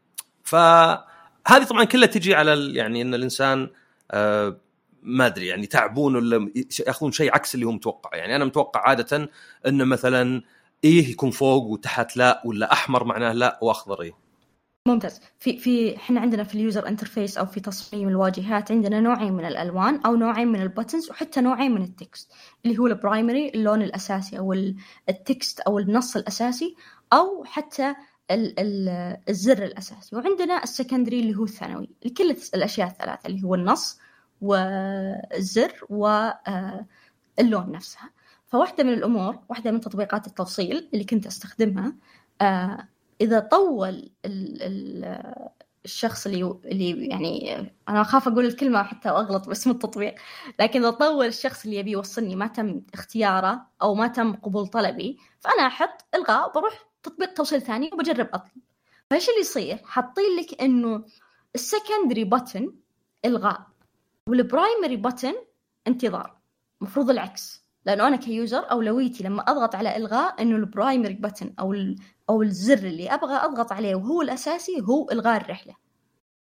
[0.45, 3.71] فهذه طبعا كلها تجي على يعني إن الإنسان
[4.11, 4.61] آه
[5.03, 8.16] ما أدري يعني تعبون ولا يأخذون شيء عكس اللي هو متوقع.
[8.16, 9.31] يعني أنا متوقع عادة
[9.66, 10.43] انه مثلا
[10.85, 14.12] إيه يكون فوق وتحت لا ولا أحمر معناه لا وأخضر إيه.
[14.88, 15.21] ممتاز.
[15.38, 19.45] في في إحنا عندنا في ال user interface أو في تصميم الواجهات عندنا نوعين من
[19.45, 22.33] الألوان أو نوعين من ال buttons وحتى نوعين من ال text
[22.64, 24.53] اللي هو ال primary اللون الأساسي أو
[25.09, 26.77] ال text أو النص الأساسي
[27.12, 27.95] أو حتى
[28.31, 28.88] ال ال
[29.29, 30.16] الزر الأساسي.
[30.16, 33.99] وعندنا ال secondary اللي هو الثانوي لكل الأشياء الثلاثة اللي هو النص
[34.40, 38.11] والزر واللون آه، نفسها.
[38.47, 41.95] فواحدة من الأمور واحدة من تطبيقات التوصيل اللي كنت أستخدمها
[43.21, 45.25] إذا طول ال ال
[45.85, 47.57] الشخص اللي اللي يعني
[47.89, 50.15] أنا أخاف أقول الكلمة حتى اغلط باسم التطبيق.
[50.61, 55.19] لكن إذا طول الشخص اللي يبي يوصلني ما تم اختياره أو ما تم قبول طلبي
[55.41, 58.63] فأنا أحط إلغاء وبروح تطبيق توصيل ثاني وبجرب أطلب.
[59.11, 61.05] فإيش اللي يصير؟ حاطين لك إنه
[61.55, 62.71] ال secondary button
[63.25, 63.67] إلغاء
[64.29, 65.35] وال primary button
[65.87, 66.37] انتظار.
[66.83, 67.65] المفروض العكس.
[67.87, 71.73] لأنه أنا ك user أولويتي لما أضغط على إلغاء إنه ال primary button أو
[72.31, 75.75] أو الزر اللي أبغى أضغط عليه وهو الأساسي هو إلغاء الرحلة.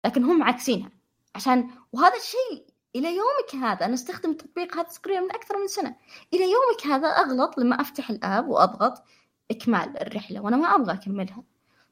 [0.05, 0.91] لكن هم عاكسينها
[1.35, 5.95] عشان وهذا الشيء إلى يومك هذا أنا استخدم التطبيق هذا تقريبا من أكثر من سنة.
[6.33, 9.03] إلى يومك هذا أغلط لما أفتح الآب وأضغط
[9.51, 11.43] إكمال الرحلة وأنا ما أبغى أكملها.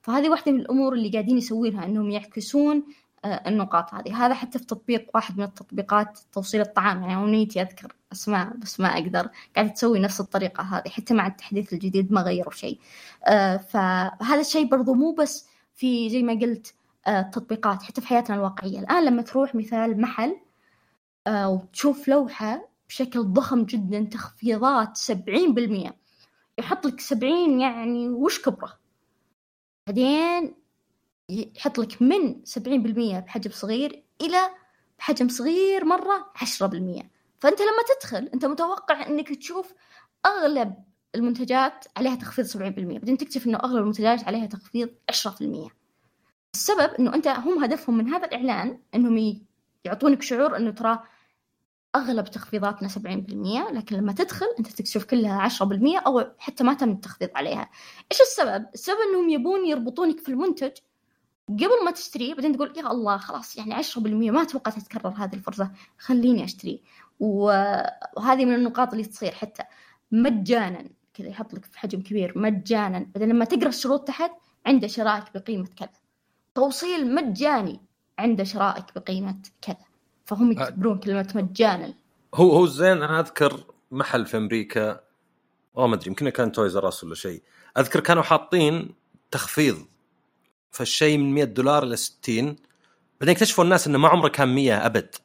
[0.02, 2.84] فهذه واحدة من الأمور اللي قاعدين يسوونها إنهم يعكسون
[3.26, 4.26] النقاط هذه.
[4.26, 8.88] هذا حتى في تطبيق واحد من التطبيقات توصيل الطعام يعني أمنيتي أذكر أسماء بس ما
[8.88, 9.30] أقدر.
[9.56, 12.80] قاعدة تسوي نفس الطريقة هذه حتى مع التحديث الجديد ما غيروا شيء.
[13.28, 16.74] آه، فهذا الشيء برضو مو بس في زي ما قلت
[17.08, 18.80] آه، تطبيقات حتى في حياتنا الواقعية.
[18.80, 20.36] الآن لما تروح مثال محل
[21.30, 25.98] وتشوف لوحة بشكل ضخم جدا تخفيضات سبعين بالمية.
[26.60, 28.74] يحط لك سبعين يعني وش كبره؟
[29.88, 30.56] بعدين
[31.30, 34.40] يحط لك من 70% بحجم صغير إلى
[35.00, 36.42] بحجم صغير مرة 10%
[37.40, 39.74] فأنت لما تدخل أنت متوقع أنك تشوف
[40.26, 40.74] أغلب
[41.16, 45.72] المنتجات عليها تخفيض 70% بعدين تكتشف أنه أغلب المنتجات عليها تخفيض 10%
[46.54, 49.42] السبب أنه أنت هم هدفهم من هذا الإعلان أنهم
[49.86, 51.00] يعطونك شعور أنه ترى
[51.96, 55.62] أغلب تخفيضاتنا 70% لكن لما تدخل أنت تكتشف كلها 10%
[56.06, 57.70] أو حتى ما تم التخفيض عليها.
[58.12, 60.72] إيش السبب؟ السبب أنهم يبون يربطونك في المنتج
[61.50, 65.72] قبل ما تشتريه بعدين تقول يا الله خلاص يعني 10% ما أتوقع تتكرر هذه الفرصة
[65.98, 66.80] خليني اشتريه
[67.20, 69.64] وهذه من النقاط اللي تصير حتى
[70.12, 73.00] مجانا كذا يحط لك في حجم كبير مجانا.
[73.00, 74.32] بعدين لما تقرأ الشروط تحت
[74.66, 75.90] عنده شرائك بقيمة كذا.
[76.56, 77.82] توصيل مجاني
[78.20, 79.86] عنده شرائك بقيمة كذا.
[80.26, 81.94] فهم يكتبون كلمة مجانا.
[82.36, 85.00] هو هو زين أنا أذكر محل في أمريكا
[85.74, 87.44] والله ما أدري يمكن كان تويز راس ولا شيء.
[87.78, 88.96] أذكر كانوا حاطين
[89.32, 89.86] تخفيض
[90.78, 92.56] فالشيء من 100 دولار إلى 60
[93.22, 95.16] بعدين اكتشفوا الناس إنه ما عمره كان 100 أبد.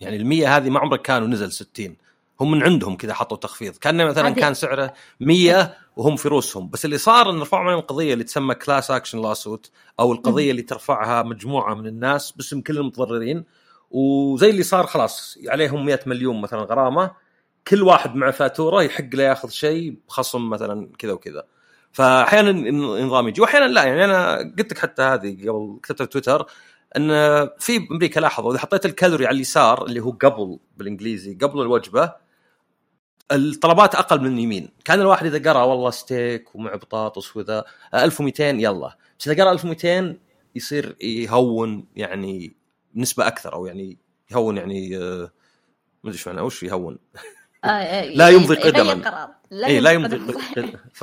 [0.00, 1.96] يعني ال 100 هذه ما عمره كان ونزل 60
[2.40, 3.76] هم من عندهم كذا حطوا تخفيض.
[3.76, 6.70] كان مثلا كان سعره 100 وهم في روسهم.
[6.70, 10.62] بس اللي صار ان رفعوا عليهم قضية اللي تسمى class action lawsuit أو القضية اللي
[10.62, 13.44] ترفعها مجموعة من الناس باسم كل المتضررين.
[13.90, 17.10] وزي اللي صار خلاص عليهم 100 مليون مثلا غرامة.
[17.68, 21.44] كل واحد مع فاتورة يحق له ياخذ شيء بخصم مثلا كذا وكذا.
[21.94, 26.46] فأحيانا النظام يجي وأحيانا لا يعني أنا قلت لك حتى هذه قبل كتبت تويتر
[26.96, 27.08] إن
[27.58, 32.12] في أمريكا لاحظوا إذا حطيت الكالوري على اليسار اللي هو قبل بالإنجليزي قبل الوجبة
[33.32, 34.68] الطلبات أقل من اليمين.
[34.84, 38.96] كان الواحد إذا قرأ والله ستيك ومع بطاطس وذا 1200 يلا.
[39.18, 40.18] بس إذا قرأ 1200
[40.54, 42.56] يصير يهون يعني
[42.94, 43.98] نسبة أكثر أو يعني
[44.30, 45.32] يهون يعني آه،
[46.04, 46.98] ما أدري إيش معنى وش يهون؟
[48.14, 49.28] لا يمضي قدما.
[49.50, 50.72] لا, إيه لا يمضي قدما.
[50.92, 51.02] ف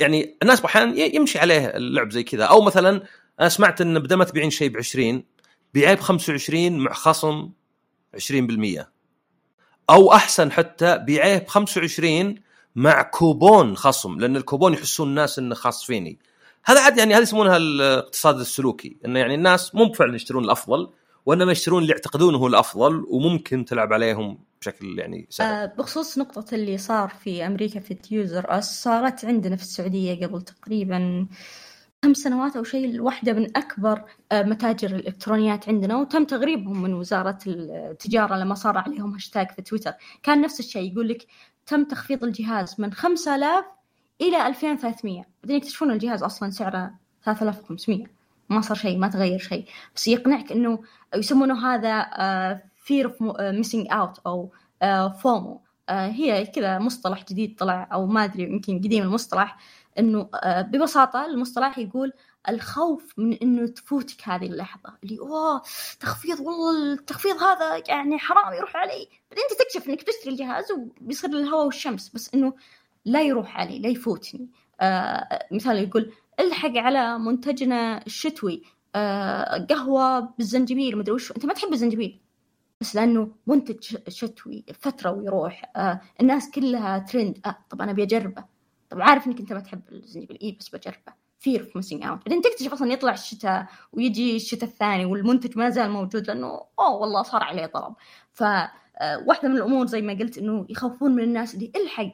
[0.00, 2.44] يعني الناس أحيانا يمشي عليه اللعب زي كذا.
[2.44, 3.02] أو مثلا
[3.40, 5.24] أنا سمعت إن بدل ما تبيعين شيء ب 20
[5.74, 7.50] بيعيه ب 25 مع خصم
[8.16, 8.84] 20%
[9.90, 12.34] أو أحسن حتى بيعيه ب 25
[12.76, 16.18] مع كوبون خصم لأن الكوبون يحسون الناس إنه خاص فيني
[16.64, 20.90] هذا عاد يعني هذه يسمونها الاقتصاد السلوكي إنه يعني الناس مو فعلا يشترون الأفضل
[21.28, 25.52] وانما يشترون اللي يعتقدونه هو الأفضل وممكن تلعب عليهم بشكل يعني سهل.
[25.52, 30.42] آه بخصوص نقطة اللي صار في أمريكا في ال USA صارت عندنا في السعودية قبل
[30.42, 31.26] تقريبا
[32.04, 37.38] خمس سنوات أو شيء واحدة من أكبر آه متاجر الإلكترونيات عندنا وتم تغريمهم من وزارة
[37.46, 39.92] التجارة لما صار عليهم هاشتاج في تويتر.
[40.22, 41.26] كان نفس الشيء يقول لك
[41.66, 43.64] تم تخفيض الجهاز من 5000
[44.20, 48.17] إلى 2300 بعدين يكتشفون الجهاز أصلا سعره 3500
[48.48, 49.64] ما صار شيء ما تغير شيء.
[49.96, 50.82] بس يقنعك إنه
[51.14, 52.02] يسمونه هذا
[52.86, 53.14] fear of
[53.60, 54.52] missing out أو
[55.10, 59.58] فومو هي كذا مصطلح جديد طلع أو ما أدري يمكن قديم المصطلح
[59.98, 62.12] إنه ببساطة المصطلح يقول
[62.48, 64.94] الخوف من إنه تفوتك هذه اللحظة.
[65.04, 65.62] اللي أوه
[66.00, 69.08] تخفيض والله التخفيض هذا يعني حرام يروح علي.
[69.30, 72.54] بعدين أنت تكتشف إنك تشتري الجهاز وبيصير الهواء والشمس بس إنه
[73.04, 74.48] لا يروح علي لا يفوتني.
[74.80, 78.62] آه مثال يقول لك الحق على منتجنا الشتوي
[78.94, 82.20] آه قهوة بالزنجبيل مدري وش أنت ما تحب الزنجبيل؟
[82.80, 88.44] بس لأنه منتج شتوي فترة ويروح آه الناس كلها ترند آه طب أنا أبي أجربه.
[88.90, 91.28] طب عارف إنك أنت ما تحب الزنجبيل؟ اي بس بجربه.
[91.40, 95.90] fear of missing out بعدين تكتشف أصلا يطلع الشتاء ويجي الشتاء الثاني والمنتج ما زال
[95.90, 96.46] موجود لأنه
[96.78, 97.94] أوه والله صار عليه طلب.
[98.32, 98.42] ف
[99.00, 102.10] آه، واحدة من الأمور زي ما قلت إنه يخوفون من الناس اللي الحق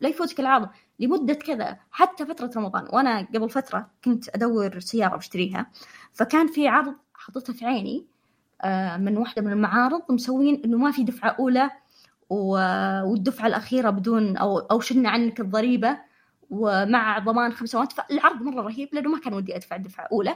[0.00, 0.68] لا يفوتك العرض
[1.00, 2.88] لمدة كذا حتى فترة رمضان.
[2.92, 5.66] وأنا قبل فترة كنت أدور سيارة بشتريها
[6.12, 8.06] فكان في عرض حطيته في عيني
[8.62, 11.70] آه، من واحدة من المعارض مسوين إنه ما في دفعة أولى
[12.30, 15.98] والدفعة الأخيرة بدون أو أو شلنا عنك الضريبة
[16.50, 17.92] ومع ضمان خمس سنوات.
[17.92, 20.34] فالعرض مرة رهيب لأنه ما كان ودي أدفع دفعة أولى.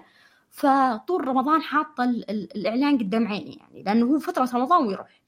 [0.50, 5.20] فطول رمضان حاطة الإعلان قدام عيني يعني لأنه هو فترة رمضان ويروح.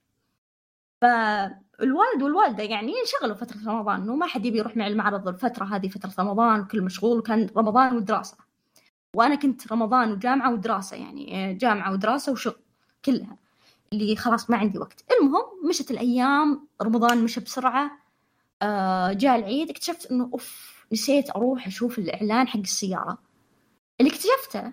[1.78, 5.88] فالوالد والوالدة يعني انشغلوا فترة رمضان إنه ما حد يبي يروح مع المعرض الفترة هذه
[5.88, 8.36] فترة رمضان وكل مشغول وكان رمضان ودراسة
[9.16, 12.56] وأنا كنت رمضان وجامعة ودراسة يعني جامعة ودراسة وشغل
[13.04, 13.36] كلها
[13.92, 15.04] اللي خلاص ما عندي وقت.
[15.20, 17.90] المهم مشت الأيام رمضان مشى بسرعة
[18.62, 23.18] آه جاء العيد اكتشفت إنه أوف نسيت أروح أشوف الإعلان حق السيارة.
[24.00, 24.72] اللي اكتشفته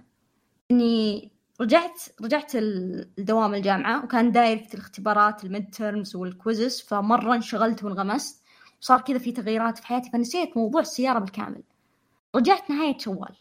[0.71, 7.83] إني رجعت رجعت الدوام الجامعة وكان داير في الاختبارات ال midterms وال quizzes فمرة انشغلت
[7.83, 8.43] وانغمست
[8.81, 11.63] وصار كذا في تغييرات في حياتي فنسيت موضوع السيارة بالكامل.
[12.35, 13.35] رجعت نهاية شوال.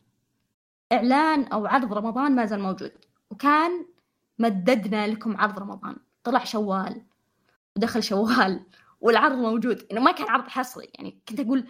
[0.93, 2.93] إعلان أو عرض رمضان ما زال موجود
[3.31, 3.87] وكان
[4.39, 5.97] مددنا لكم عرض رمضان.
[6.25, 7.03] طلع شوال
[7.77, 8.61] ودخل شوال
[9.01, 9.87] والعرض موجود.
[9.93, 11.67] إنه ما كان عرض حصري يعني كنت أقول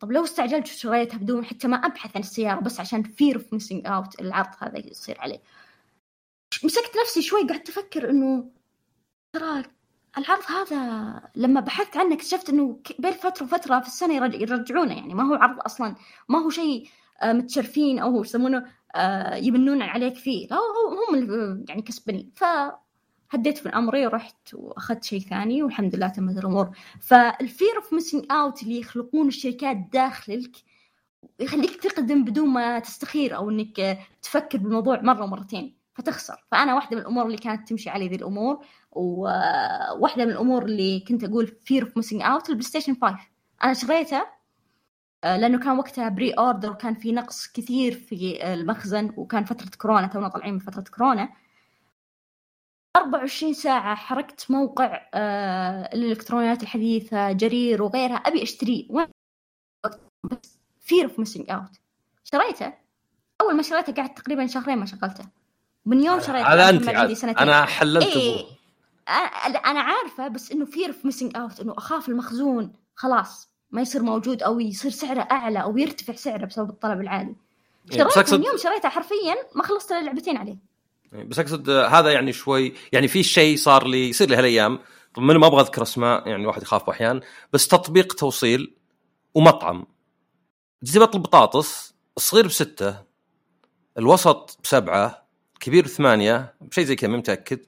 [0.00, 3.86] طب لو استعجلت وشريتها بدون حتى ما أبحث عن السيارة بس عشان fear of missing
[3.86, 5.42] out العرض هذا يصير عليه.
[6.64, 8.50] مسكت نفسي شوي قعدت أفكر إنه
[9.32, 9.62] ترى
[10.18, 14.94] العرض هذا لما بحثت عنه اكتشفت إنه بين فترة وفترة في السنة يرجعونه.
[14.94, 15.94] يعني ما هو عرض أصلا
[16.28, 16.88] ما هو شيء
[17.22, 20.48] آه، متشرفين أو يسمونه آه، عليك فيه.
[20.48, 20.56] لا
[21.10, 22.44] هم اللي يعني كسبانين ف
[23.30, 26.70] هديت من امري ورحت وأخذت شيء ثاني والحمد لله تمت الأمور.
[27.00, 30.56] فال fear of missing out اللي يخلقون الشركات داخلك
[31.40, 35.81] يخليك تقدم بدون ما تستخير أو إنك تفكر بالموضوع مرة ومرتين.
[35.94, 36.44] فتخسر.
[36.50, 41.24] فأنا واحدة من الأمور اللي كانت تمشي علي ذي الأمور وواحدة من الأمور اللي كنت
[41.24, 43.18] أقول fear of missing out البلاي ستيشن 5
[43.64, 44.26] أنا شريته
[45.24, 50.28] آه، لأنه كان وقتها pre-order وكان في نقص كثير في المخزن وكان فترة كورونا تونا
[50.28, 51.28] طالعين من فترة كورونا.
[52.96, 58.88] 24 ساعة حركت موقع آه الإلكترونيات الحديثة جرير وغيرها أبي أشتريه
[60.30, 61.70] بس fear of missing out
[62.24, 62.72] شريته.
[63.40, 65.41] أول ما شريته قعدت تقريبا شهرين ما شغلته.
[65.86, 68.44] من يوم شريت هذا أنت عندي سنتين أنا حللت إيه
[69.66, 72.72] أنا عارفة بس إنه fear of missing out إنه أخاف المخزون.
[72.94, 77.34] خلاص ما يصير موجود أو يصير سعره أعلى أو يرتفع سعره بسبب الطلب العالي.
[77.92, 78.38] إيه، شريته أقصد...
[78.38, 80.56] من يوم شريته حرفيا ما خلصت إلا لعبتين عليه.
[81.14, 84.78] إيه، بس أقصد هذا يعني شوي يعني في شيء صار لي يصير لي هالأيام.
[85.14, 87.20] طب ما أبغى أذكر اسماء يعني الواحد يخاف أحيانا.
[87.52, 88.74] بس تطبيق توصيل
[89.34, 89.86] ومطعم.
[90.84, 93.02] تجيب اطلب بطاطس الصغير بستة
[93.98, 95.21] الوسط بسبعة
[95.62, 97.58] كبير ثمانية شيء زي كذا ما متأكد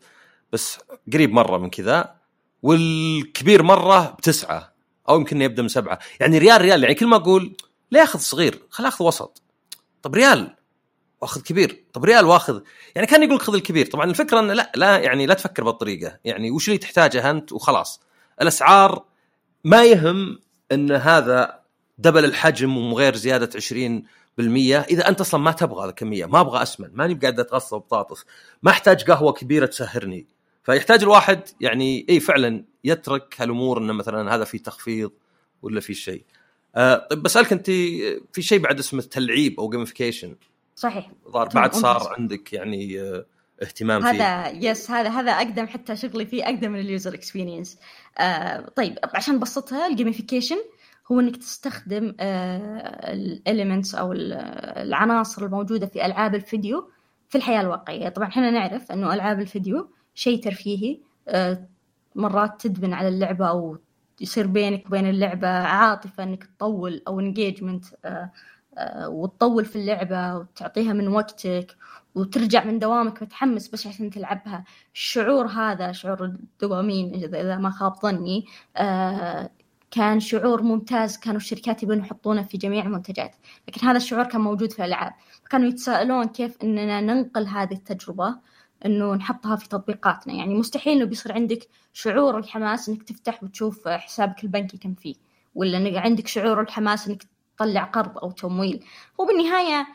[0.53, 0.79] بس
[1.13, 2.15] قريب مرة من كذا
[2.63, 4.75] والكبير مرة بتسعة
[5.09, 5.99] أو يمكن يبدأ من سبعة.
[6.21, 7.57] يعني ريال ريال يعني كل ما أقول
[7.91, 9.43] ليه اخذ صغير خل أخذ وسط.
[10.03, 10.57] طب ريال
[11.21, 11.85] وأخذ كبير.
[11.93, 12.61] طب ريال واخذ.
[12.95, 13.87] يعني كان يقول خذ الكبير.
[13.87, 16.19] طبعا الفكرة انه لا لا يعني لا تفكر بالطريقة.
[16.25, 18.01] يعني وش اللي تحتاجه أنت؟ وخلاص.
[18.43, 19.05] الأسعار
[19.65, 20.39] ما يهم
[20.73, 21.61] إن هذا
[21.99, 24.03] دبل الحجم وغير زيادة 20
[24.39, 24.81] بالمية.
[24.81, 28.25] إذا أنت أصلا ما تبغى الكمية ما أبغى أسمن ماني بقاعد أتغصب بطاطس
[28.63, 30.27] ما أحتاج قهوة كبيرة تسهرني.
[30.63, 35.13] فيحتاج الواحد يعني إي فعلا يترك هالأمور إنه مثلا هذا في تخفيض
[35.63, 36.25] ولا في شيء.
[36.77, 37.67] آه طيب بسألك أنت
[38.33, 40.37] في شيء بعد اسمه تلعيب أو gamification
[40.77, 41.11] صحيح.
[41.33, 43.27] بعد صار عندك يعني آه
[43.63, 44.09] اهتمام فيه.
[44.09, 47.79] هذا yes هذا هذا أقدم حتى شغلي فيه أقدم من ال user experience
[48.19, 50.57] آه طيب عشان نبسطها ال gamification
[51.13, 56.91] هو إنك تستخدم آه، ال elements أو العناصر الموجودة في ألعاب الفيديو
[57.29, 58.09] في الحياة الواقعية.
[58.09, 61.69] طبعا إحنا نعرف إنه ألعاب الفيديو شيء ترفيهي آه،
[62.15, 63.79] مرات تدبن على اللعبة أو
[64.21, 68.31] يصير بينك وبين اللعبة عاطفة إنك تطول أو انجيجمنت آه،
[69.09, 71.77] وتطول في اللعبة وتعطيها من وقتك
[72.15, 74.65] وترجع من دوامك متحمس بس عشان تلعبها.
[74.95, 78.47] الشعور هذا شعور الدوبامين إذا ما خاب ظني
[79.95, 83.37] كان شعور ممتاز كانوا الشركات يبون يحطونه في جميع المنتجات
[83.69, 85.13] لكن هذا الشعور كان موجود في الألعاب
[85.45, 88.37] فكانوا يتساءلون كيف أننا ننقل هذه التجربة
[88.87, 94.45] أنه نحطها في تطبيقاتنا يعني مستحيل أنه بيصير عندك شعور الحماس أنك تفتح وتشوف حسابك
[94.45, 95.15] البنكي كم فيه
[95.55, 97.23] ولا عندك شعور الحماس أنك
[97.57, 98.85] تطلع قرض أو تمويل.
[99.21, 99.87] هو بالنهاية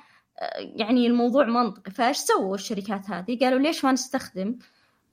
[0.59, 4.55] يعني الموضوع منطقي فايش سووا الشركات هذه؟ قالوا ليش ما نستخدم آه،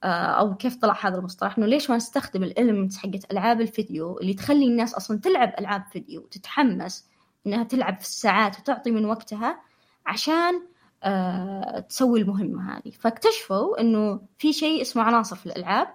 [0.03, 4.65] أو كيف طلع هذا المصطلح؟ إنه ليش ما نستخدم الاليمنتس حقت ألعاب الفيديو اللي تخلي
[4.65, 7.09] الناس أصلا تلعب ألعاب فيديو وتتحمس
[7.47, 9.61] إنها تلعب في الساعات وتعطي من وقتها
[10.05, 10.61] عشان
[11.03, 12.91] آه تسوي المهمة هذه.
[12.91, 15.87] فاكتشفوا إنه في شيء اسمه عناصر في الألعاب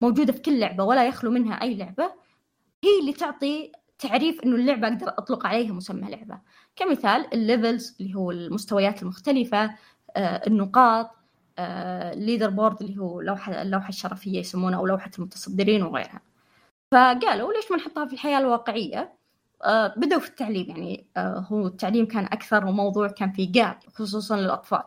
[0.00, 2.04] موجودة في كل لعبة ولا يخلو منها أي لعبة
[2.84, 6.40] هي اللي تعطي تعريف إنه اللعبة أقدر أطلق عليها مسمى لعبة.
[6.76, 9.64] كمثال ال levels اللي هو المستويات المختلفة
[10.16, 11.10] آه النقاط
[12.12, 16.20] ال leader آه، board اللي هو لوحة اللوحة الشرفية يسمونها أو لوحة المتصدرين وغيرها.
[16.92, 19.12] فقالوا ليش ما نحطها في الحياة الواقعية؟
[19.64, 24.36] آه بدأوا في التعليم يعني آه هو التعليم كان أكثر وموضوع كان فيه جاب خصوصا
[24.36, 24.82] للأطفال.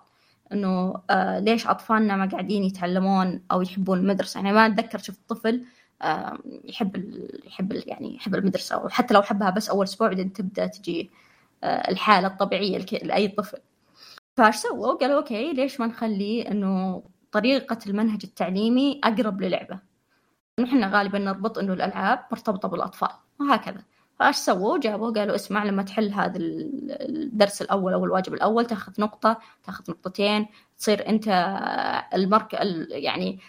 [1.10, 5.66] آه ليش أطفالنا ما قاعدين يتعلمون أو يحبون المدرسة؟ يعني ما أتذكر شفت طفل
[6.66, 7.14] يحب
[7.46, 11.12] يحب يعني يحب المدرسة وحتى لو حبها بس أول أسبوع بعدين تبدأ تجي
[11.64, 13.58] الحالة الطبيعية لأي طفل.
[14.38, 19.80] فايش سووا؟ قالوا أوكي ليش ما نخلي إنه طريقة المنهج التعليمي أقرب للعبة؟
[20.60, 23.10] نحن غالبا نربط إنه الألعاب مرتبطة بالأطفال
[23.40, 23.84] وهكذا.
[24.20, 29.40] فايش سووا؟ جابوا قالوا اسمع لما تحل هذا الدرس الأول أو الواجب الأول تأخذ نقطة
[29.64, 31.28] تأخذ نقطتين تصير أنت
[32.14, 32.54] المرك
[32.90, 33.40] يعني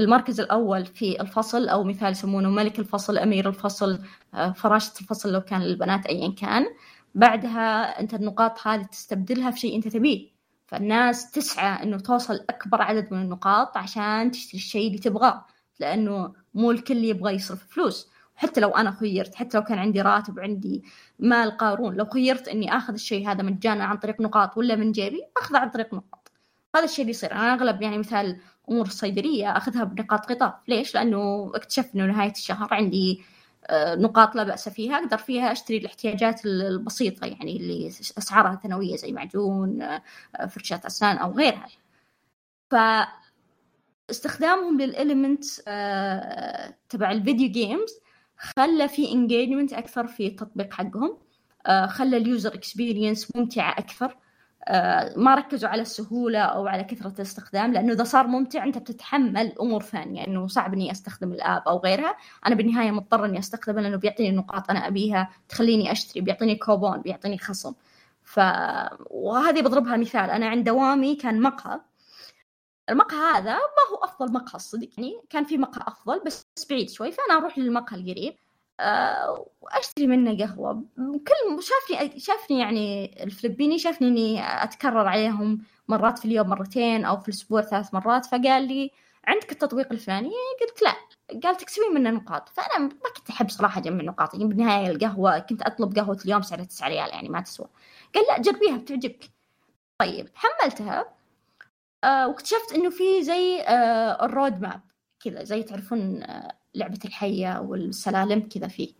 [0.00, 3.98] المركز الأول في الفصل أو مثال يسمونه ملك الفصل أمير الفصل
[4.34, 6.66] آه، فراشة الفصل لو كان للبنات ايا كان.
[7.14, 10.34] بعدها أنت النقاط هذه تستبدلها في شيء أنت تبيه.
[10.66, 15.46] فالناس تسعى إنه توصل أكبر عدد من النقاط عشان تشتري الشيء اللي تبغاه
[15.80, 18.10] لأنه مو الكل يبغى يصرف فلوس.
[18.36, 20.84] حتى لو أنا خيرت حتى لو كان عندي راتب وعندي
[21.18, 25.22] مال قارون لو خيرت إني آخذ الشيء هذا مجانا عن طريق نقاط ولا من جيبي
[25.36, 26.32] أخذه عن طريق نقاط.
[26.76, 27.32] هذا الشيء اللي يصير.
[27.32, 28.40] أنا أغلب يعني مثال
[28.70, 30.54] أمور الصيدلية أخذها بنقاط قطاف.
[30.68, 33.22] ليش؟ لأنه اكتشفت انه نهاية الشهر عندي
[33.72, 37.88] نقاط لا بأس فيها أقدر فيها أشتري الاحتياجات البسيطة يعني اللي
[38.18, 40.02] أسعارها ثانوية زي معجون آه،
[40.50, 41.68] فرشاة أسنان أو غيرها.
[42.70, 42.74] ف
[44.10, 48.00] استخدامهم لل element آه، تبع ال video games
[48.38, 51.18] خلى في engagement أكثر في التطبيق حقهم
[51.66, 54.06] آه، خلى ال user experience ممتعة أكثر.
[54.06, 54.23] آه،
[55.16, 59.82] ما ركزوا على السهولة أو على كثرة الاستخدام لأنه إذا صار ممتع أنت بتتحمل أمور
[59.82, 62.16] ثانية إنه صعب إني أستخدم ال app أو غيرها.
[62.46, 67.38] أنا بالنهاية مضطر إني استخدمه لأنه بيعطيني نقاط أنا أبيها تخليني أشتري بيعطيني كوبون بيعطيني
[67.38, 67.74] خصم.
[68.22, 68.40] ف
[69.10, 70.30] وهذه بضربها مثال.
[70.30, 71.80] أنا عند دوامي كان مقهى.
[72.90, 77.12] المقهى هذا ما هو أفضل مقهى الصدق يعني كان في مقهى أفضل بس بعيد شوي
[77.12, 78.34] فأنا أروح للمقهى القريب.
[78.80, 80.84] أه وأشتري منه قهوة.
[80.96, 87.28] كل شافني شافني يعني الفلبيني شافني إني أتكرر عليهم مرات في اليوم مرتين أو في
[87.28, 88.90] الأسبوع ثلاث مرات فقال لي
[89.26, 90.94] عندك التطبيق الفلاني؟ قلت لا.
[91.42, 92.48] قال تكسبين منه نقاط.
[92.48, 96.64] فأنا ما كنت أحب صراحة أجمع نقاط يعني بالنهاية القهوة كنت أطلب قهوة اليوم سعرها
[96.64, 97.66] 9 ريال يعني ما تسوى.
[98.14, 99.30] قال لا جربيها بتعجبك.
[100.00, 101.14] طيب حملتها
[102.04, 104.80] آه واكتشفت إنه في زي آه الرود ماب.
[105.24, 108.94] كذا زي تعرفون آه لعبة الحية والسلالم كذا فيه.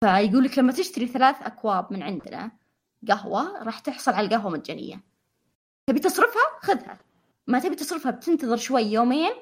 [0.00, 2.50] فيقول لك لما تشتري ثلاث أكواب من عندنا
[3.08, 5.04] قهوة راح تحصل على القهوة مجانية.
[5.86, 6.98] تبي تصرفها؟ خذها.
[7.46, 9.32] ما تبي تصرفها بتنتظر شوي يومين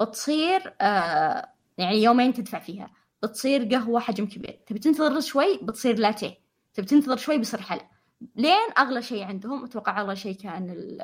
[0.00, 2.90] بتصير آه يعني يومين تدفع فيها.
[3.22, 4.60] بتصير قهوة حجم كبير.
[4.66, 6.38] تبي تنتظر شوي بتصير لاتيه.
[6.74, 7.88] تبي تنتظر شوي بيصير حلا
[8.36, 10.98] لين أغلى شيء عندهم أتوقع أغلى شيء كان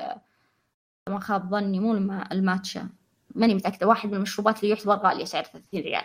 [1.09, 1.93] ما خاب ظني مو
[2.31, 2.89] الماتشا.
[3.35, 6.03] ماني متأكدة واحد من المشروبات اللي يعتبر غالية سعر 30 ريال.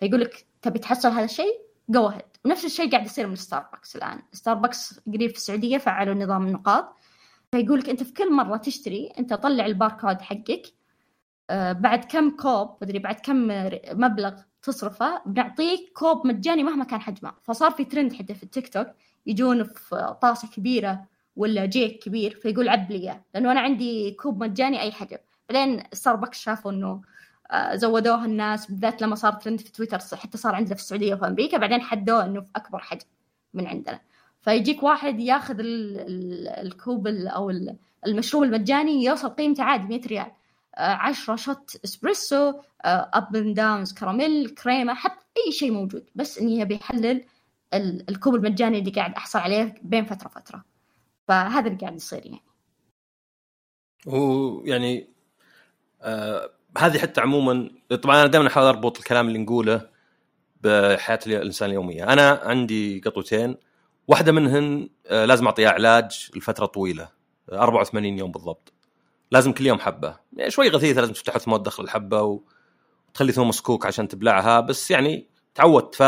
[0.00, 4.22] فيقول لك تبي تحصل هذا الشيء؟ go ahead ونفس الشيء قاعد يصير من ستاربكس الآن.
[4.32, 6.96] ستاربكس قريب في السعودية فعلوا نظام النقاط.
[7.52, 10.62] فيقول لك أنت في كل مرة تشتري أنت طلع الباركود حقك
[11.50, 13.48] آه بعد كم كوب مدري بعد كم
[13.92, 17.32] مبلغ تصرفه بنعطيك كوب مجاني مهما كان حجمه.
[17.42, 18.86] فصار في ترند حتى في التيك توك
[19.26, 21.06] يجون في طاسة كبيرة
[21.36, 25.18] ولا جيك كبير فيقول عب لي لأنه أنا عندي كوب مجاني أي حجم.
[25.48, 27.02] بعدين ستاربكس شافوا إنه
[27.50, 31.26] آه، زودوها الناس بالذات لما صار ترند في تويتر حتى صار عندنا في السعودية وفي
[31.26, 33.06] أمريكا بعدين حدوه إنه في أكبر حجم
[33.54, 34.00] من عندنا.
[34.42, 37.50] فيجيك واحد ياخذ الكوب أو
[38.06, 40.32] المشروب المجاني يوصل قيمته عادي 100 ريال.
[40.74, 42.52] 10 آه، shot espresso
[42.84, 46.04] up and downs caramel كريمه حط أي شيء موجود.
[46.14, 47.24] بس اني ابي احلل
[47.74, 50.64] الكوب المجاني اللي قاعد أحصل عليه بين فترة فتره
[51.28, 52.42] فهذا اللي قاعد يصير يعني.
[54.06, 55.15] ويعني
[56.02, 57.70] آه هذه حتى عموما
[58.02, 59.88] طبعا أنا دائما أحاول أربط الكلام اللي نقوله
[60.60, 62.12] بحياة الإنسان اليومية.
[62.12, 63.56] أنا عندي قطوتين
[64.08, 67.08] واحدة منهن آه لازم أعطيها علاج لفترة طويلة
[67.52, 68.72] 84 يوم بالضبط.
[69.30, 70.16] لازم كل يوم حبة.
[70.36, 72.40] يعني شوي غثيثة لازم تفتح ثمود داخل الحبة
[73.10, 75.94] وتخلي ثوم مسكوك عشان تبلعها بس يعني تعودت.
[75.94, 76.02] ف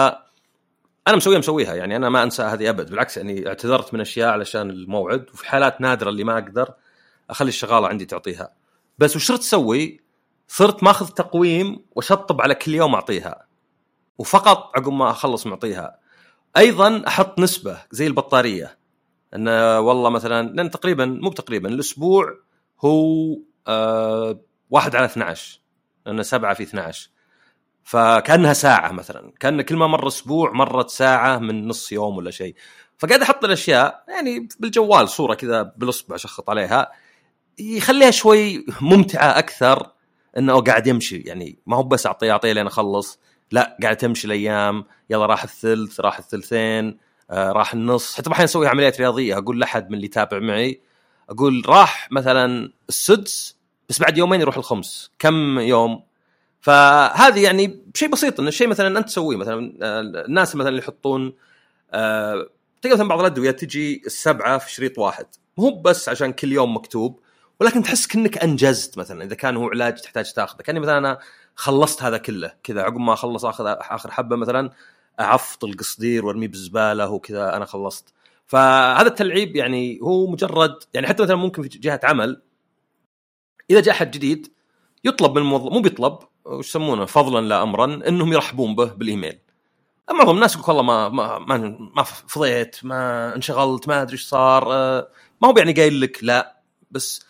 [1.09, 2.91] أنا مسويها مسويها يعني أنا ما أنسى هذه أبد.
[2.91, 6.75] بالعكس يعني اعتذرت من أشياء علشان الموعد وفي حالات نادرة اللي ما أقدر
[7.31, 8.58] أخلي الشغالة عندي تعطيها.
[8.99, 10.01] بس وش صرت أسوي؟
[10.49, 13.47] صرت ماخذ تقويم وأشطب على كل يوم أعطيها.
[14.19, 15.99] وفقط عقب ما أخلص معطيها
[16.57, 18.79] أيضا أحط نسبة زي البطارية.
[19.35, 22.39] انه والله مثلا لأن تقريبا مو تقريبا الأسبوع
[22.85, 23.37] هو
[23.67, 24.41] آه
[24.71, 25.61] واحد على 12
[26.07, 27.11] لأنه سبعة في 12
[27.85, 29.33] فكأنها ساعة مثلا.
[29.41, 32.55] كأن كل ما مر أسبوع مرت ساعة من نص يوم ولا شيء.
[32.99, 36.93] فقاعد أحط الأشياء يعني بالجوال صورة كذا بالأصبع أشخط عليها.
[37.61, 39.93] يخليها شوي ممتعة أكثر
[40.39, 41.17] إنه قاعد يمشي.
[41.17, 43.19] يعني ما هو بس اعطيه أعطيه لين أخلص.
[43.53, 44.85] لا قاعد تمشي الأيام.
[45.11, 46.99] يلا راح الثلث راح الثلثين
[47.31, 48.15] آه راح النص.
[48.15, 49.39] حتى أحيانا أسوي عمليات رياضية.
[49.39, 50.81] أقول لأحد من اللي يتابع معي
[51.31, 53.57] أقول راح مثلا السدس
[53.89, 55.11] بس بعد يومين يروح الخمس.
[55.19, 56.03] كم يوم؟
[56.61, 58.41] فهذه يعني شيء بسيط.
[58.41, 61.35] إنه شيء مثلا أنت تسويه مثلا آه، الناس مثلا اللي يحطون
[61.93, 62.49] آه
[62.87, 65.27] مثلا بعض الأدوية تجي السبعة في شريط واحد.
[65.57, 67.21] مو بس عشان كل يوم مكتوب.
[67.61, 70.63] ولكن تحس كأنك أنجزت مثلا إذا كان هو علاج تحتاج تأخذه.
[70.63, 71.19] كأني مثلا أنا
[71.55, 72.55] خلصت هذا كله.
[72.63, 74.71] كذا عقب ما أخلص آخذ آخر حبة مثلا
[75.21, 78.15] أعفط القصدير وأرميه بالزبالة وكذا أنا خلصت.
[78.47, 82.43] فهذا التلعيب يعني هو مجرد يعني حتى مثلا ممكن في جهة عمل
[83.71, 84.53] إذا جاء أحد جديد
[85.05, 89.39] يطلب من الموظف مو بيطلب وش يسمونه؟ فضلا لا امرا إنهم يرحبون به بالإيميل.
[90.11, 94.73] معظم الناس يقول والله ما ما ما, ما فضيت ما انشغلت ما أدري إيش صار
[94.73, 95.09] آه،
[95.43, 97.28] ما هو يعني قايل لك لا بس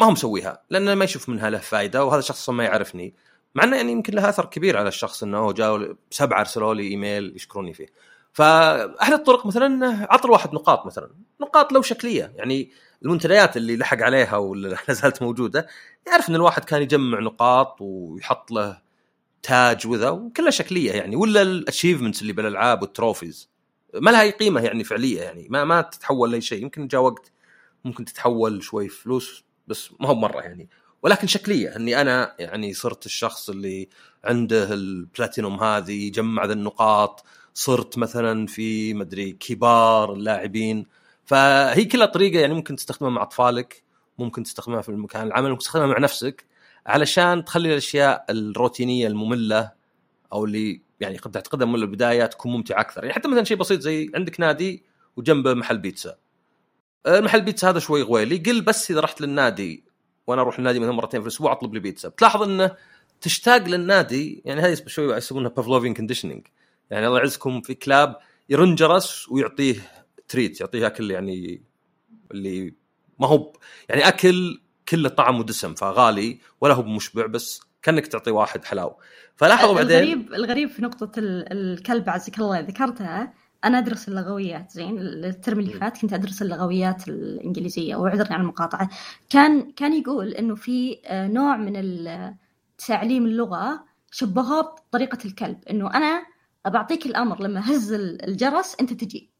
[0.00, 3.14] ما هو مسويها لأنه ما يشوف منها له فائده وهذا الشخص ما يعرفني.
[3.54, 7.36] مع إنه يعني يمكن له أثر كبير على الشخص إنه جاء سبعة أرسلوا لي إيميل
[7.36, 7.86] يشكروني فيه.
[8.32, 11.10] فأحد الطرق مثلا عطى الواحد نقاط مثلا.
[11.40, 12.70] نقاط لو شكلية يعني
[13.02, 15.66] المنتديات اللي لحق عليها ولا لا زالت موجودة
[16.06, 18.78] يعرف إن الواحد كان يجمع نقاط ويحط له
[19.42, 21.16] تاج وذا وكلها شكلية يعني.
[21.16, 23.50] ولا ال achievements اللي بالألعاب وال trophies
[23.94, 25.46] ما لها أي قيمة يعني فعلية يعني.
[25.50, 26.62] ما ما تتحول لأي شيء.
[26.62, 27.32] يمكن جاء وقت
[27.84, 30.68] ممكن تتحول شوي فلوس بس ما هو مرة يعني.
[31.02, 33.88] ولكن شكلية إني أنا يعني صرت الشخص اللي
[34.24, 40.86] عنده البلاتينوم هذه جمع ذا النقاط صرت مثلا في مدري كبار اللاعبين.
[41.24, 43.82] فهي كلها طريقة يعني ممكن تستخدمها مع أطفالك
[44.18, 46.44] ممكن تستخدمها في المكان العمل ممكن تستخدمها مع نفسك
[46.86, 49.72] علشان تخلي الأشياء الروتينية المملة
[50.32, 53.04] أو اللي يعني قد تعتقدها من البداية تكون ممتعة أكثر.
[53.04, 54.84] يعني حتى مثلا شيء بسيط زي عندك نادي
[55.16, 56.16] وجنبه محل بيتزا.
[57.06, 58.36] المحل بيتزا هذا شوي guilty.
[58.36, 59.84] قل بس إذا رحت للنادي
[60.26, 62.08] وأنا أروح النادي مثلا مرتين في الأسبوع أطلب لي بيتزا.
[62.08, 62.76] بتلاحظ إنه
[63.20, 66.46] تشتاق للنادي يعني هذه شوي يسمونها Pavlovian conditioning
[66.90, 68.16] يعني الله يعزكم في كلاب
[68.48, 69.74] يرن جرس ويعطيه
[70.28, 71.62] treat يعطيه أكل يعني
[72.30, 72.74] اللي
[73.18, 73.52] ما هو
[73.88, 78.96] يعني أكل كله طعم ودسم فغالي ولا هو مشبع بس كأنك تعطي واحد حلاوة.
[79.36, 83.32] فلاحظوا بعدين الغريب الغريب في نقطة الكلب عزك الله ذكرتها
[83.64, 88.90] أنا أدرس اللغويات زين ال term اللي فات كنت أدرس اللغويات الإنجليزية وأعذرني عن المقاطعة.
[89.30, 91.74] كان كان يقول إنه في آه، نوع من
[92.86, 96.22] تعليم اللغة شبهوه بطريقة الكلب إنه أنا
[96.66, 99.30] بعطيك الأمر لما هز الجرس أنت تجي.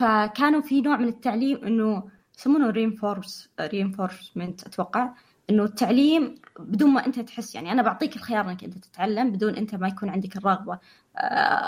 [0.00, 5.14] فكانوا في نوع من التعليم إنه يسمونه reinforce reinforcement أتوقع.
[5.52, 9.74] إنه التعليم بدون ما أنت تحس يعني أنا بعطيك الخيار إنك أنت تتعلم بدون أنت
[9.74, 10.78] ما يكون عندك الرغبة
[11.16, 11.18] آه،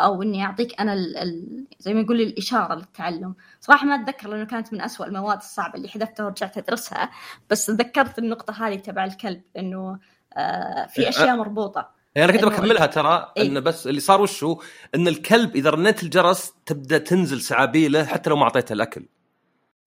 [0.04, 3.34] أو إني أعطيك أنا ال ال زي ما يقول الإشارة للتعلم.
[3.60, 7.10] صراحة ما أتذكر لأنه كانت من أسوأ المواد الصعبة اللي حذفتها ورجعت أدرسها
[7.50, 9.98] بس تذكرت النقطة هذه تبع الكلب إنه
[10.36, 11.90] آه، في أشياء مربوطة.
[12.14, 14.60] يعني أنا كنت بكملها ترى إيه؟ إنه بس اللي صار وشو
[14.94, 19.06] إن الكلب إذا رنيت الجرس تبدأ تنزل سعابيله حتى لو ما أعطيته الأكل.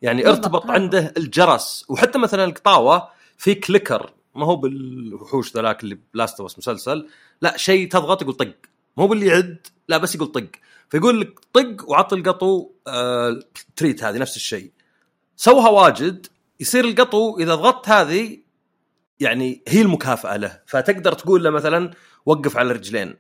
[0.02, 6.58] يعني ارتبط عنده الجرس وحتى مثلا القطاوة في كليكر ما هو بالوحوش ذاك اللي بلاستوس
[6.58, 7.10] مسلسل.
[7.42, 8.54] لا شيء تضغط يقول طق.
[8.98, 10.48] مو باللي يعد لا بس يقول طق.
[10.90, 13.40] فيقول لك طق وعط القطو آه
[13.76, 14.72] تريت هذه نفس الشيء.
[15.36, 16.28] سوها واجد
[16.60, 18.38] يصير القطو إذا ضغطت هذه
[19.20, 20.62] يعني هي المكافأة له.
[20.66, 21.92] فتقدر تقول له مثلا
[22.26, 23.16] وقف على رجلين.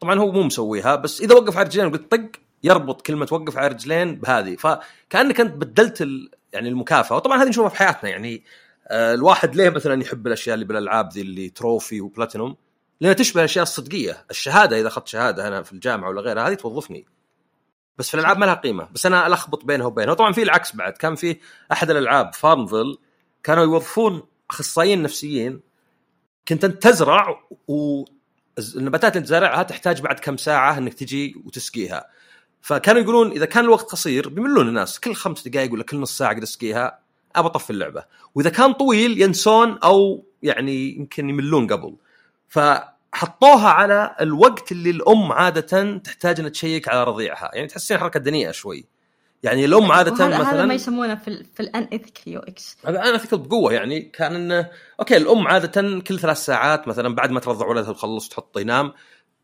[0.00, 2.30] طبعا هو مو مسويها بس إذا وقف على رجلين وقلت طق
[2.64, 4.56] يربط كلمة وقف على رجلين بهذه.
[4.56, 6.08] فكأنك أنت بدلت.
[6.52, 7.16] يعني المكافأة.
[7.16, 8.44] وطبعا هذه نشوفها في حياتنا يعني
[8.90, 12.56] الواحد ليه مثلا يحب الأشياء اللي بالألعاب ذي اللي trophy و platinum؟
[13.00, 14.24] لأنها تشبه الاشياء الصدقية.
[14.30, 17.06] الشهادة إذا أخذت شهادة أنا في الجامعة ولا غيرها هذه توظفني.
[17.98, 18.88] بس في الألعاب ما لها قيمة.
[18.92, 20.12] بس أنا ألخبط بينها وبينها.
[20.12, 20.92] وطبعا في العكس بعد.
[20.92, 21.36] كان في
[21.72, 22.98] أحد الألعاب فارمفيل
[23.42, 25.60] كانوا يوظفون أخصائيين نفسيين.
[26.48, 32.06] كنت أنت تزرع والنباتات اللي تزرعها تحتاج بعد كم ساعة إنك تجي وتسقيها.
[32.60, 35.00] فكانوا يقولون إذا كان الوقت قصير بيملون الناس.
[35.00, 37.03] كل خمس دقائق ولا كل نص ساعة قد أسقيها
[37.36, 38.04] أبى أطفي اللعبة.
[38.34, 41.96] وإذا كان طويل ينسون أو يعني يمكن يملون قبل.
[42.48, 47.50] فحطوها على الوقت اللي الأم عادة تحتاج إنها تشيك على رضيعها.
[47.54, 48.84] يعني تحسين حركة دنيئة شوي.
[49.42, 52.76] يعني الأم عادة مثلا هذا ما يسمونه في في الان ايثيكال يو إكس.
[52.86, 53.72] هذا ان ايثيكال بقوة.
[53.72, 54.70] يعني كان انه
[55.00, 58.92] okay الأم عادة كل ثلاث ساعات مثلا بعد ما ترضع ولدها وتخلص تحطه ينام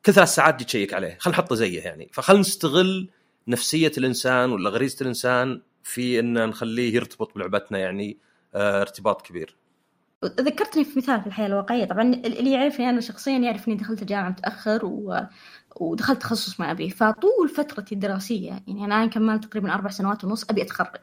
[0.07, 1.16] كل ثلاث ساعات تجي تشيك عليه.
[1.20, 2.09] خلينا نحطه زيه يعني.
[2.12, 3.11] فخلنا نستغل
[3.49, 8.18] نفسية الإنسان ولا غريزة الإنسان في إن نخليه يرتبط بلعبتنا يعني
[8.55, 9.57] آه ارتباط كبير.
[10.24, 14.28] ذكرتني في مثال في الحياة الواقعية طبعا اللي يعرفني أنا شخصيا يعرف إني دخلت الجامعة
[14.28, 15.20] متأخر و...
[15.76, 16.91] ودخلت تخصص ما أبي.
[16.91, 21.01] فطول فترتي الدراسية يعني أنا كملت تقريبا أربع سنوات ونص أبي أتخرج.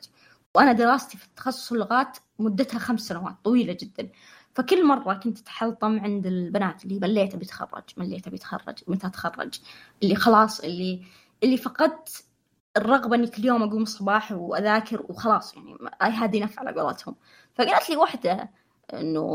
[0.55, 4.09] وأنا دراستي في تخصص اللغات مدتها خمس سنوات طويلة جدا.
[4.55, 9.59] فكل مرة كنت أتحلطم عند البنات اللي مليت أبي أتخرج مليت أبي أتخرج متى أتخرج
[10.03, 11.01] اللي خلاص اللي
[11.43, 12.23] اللي فقدت
[12.77, 17.15] الرغبة إني كل يوم أقوم الصباح وأذاكر وخلاص يعني اي هذه نفع على قولتهم.
[17.55, 18.49] فقالت لي واحدة
[18.93, 19.25] إنه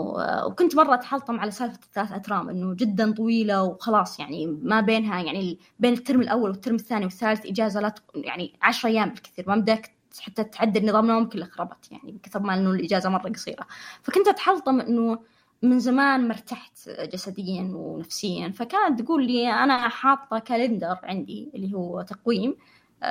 [0.46, 5.58] وكنت مرة أتحلطم على سالفة الثلاث أترام إنه جدا طويلة وخلاص يعني ما بينها يعني
[5.78, 9.44] بين الترم الأول والترم الثاني والثالث إجازة لا يعني 10 أيام بالكثير.
[9.48, 9.90] ما بدك
[10.20, 13.66] حتى تعدل نظام نوم كله خربت يعني بكثر ما إنه الإجازة مرة قصيرة.
[14.02, 15.18] فكنت أتحلطم إنه
[15.62, 18.48] من زمان ما ارتحت جسديا ونفسيا.
[18.48, 22.50] فكانت تقول لي أنا حاطة calendar عندي اللي هو تقويم.
[22.50, 22.56] آه،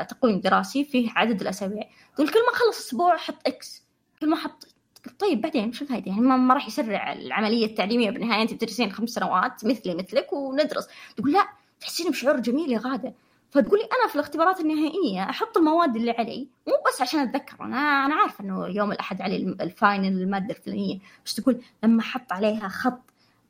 [0.09, 1.83] تقويم دراسي فيه عدد الأسابيع.
[2.15, 3.83] تقول كل ما أخلص أسبوع أحط X
[4.21, 4.67] كل ما أحط
[5.19, 8.41] طيب بعدين شو الفائده يعني ما, ما راح يسرع العملية التعليمية بالنهاية.
[8.41, 10.87] أنت بتدرسين خمس سنوات مثلي مثلك وندرس.
[11.17, 11.47] تقول لا
[11.81, 13.13] تحسين بشعور جميل يا غادة.
[13.51, 17.63] فتقولي أنا في الاختبارات النهائية أحط المواد اللي علي مو بس عشان أتذكر.
[17.63, 20.99] أنا أنا عارفة إنه يوم الأحد علي ال final المادة الفلانية.
[21.25, 23.01] بس تقول لما أحط عليها خط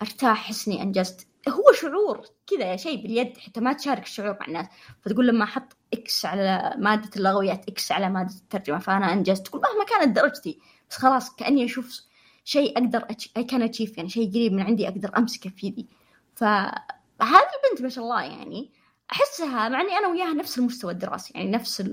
[0.01, 4.65] أرتاح احس اني انجزت هو شعور كذا شيء باليد حتى ما تشارك الشعور مع الناس.
[5.01, 9.47] فتقول لما أحط X على مادة اللغويات X على مادة الترجمة فأنا أنجزت.
[9.47, 12.01] تقول مهما كانت درجتي بس خلاص كأني أشوف
[12.43, 13.05] شيء أقدر
[13.37, 15.87] I can achieve يعني شيء قريب من عندي أقدر أمسكه في يدي.
[16.35, 16.81] فهذه
[17.19, 18.71] البنت ما شاء الله يعني
[19.11, 21.83] أحسها مع إني أنا وياها نفس المستوى الدراسي يعني نفس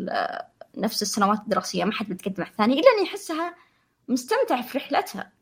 [0.76, 3.54] نفس السنوات الدراسية ما حد بتقدم على الثاني إلا إني أحسها
[4.08, 5.32] مستمتعة في رحلتها.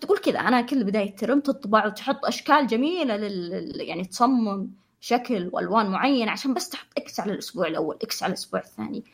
[0.00, 5.90] تقول كذا أنا كل بداية ترم تطبع وتحط أشكال جميلة لل يعني تصمم شكل وألوان
[5.90, 9.04] معينة عشان بس تحط X على الأسبوع الأول X على الأسبوع الثاني.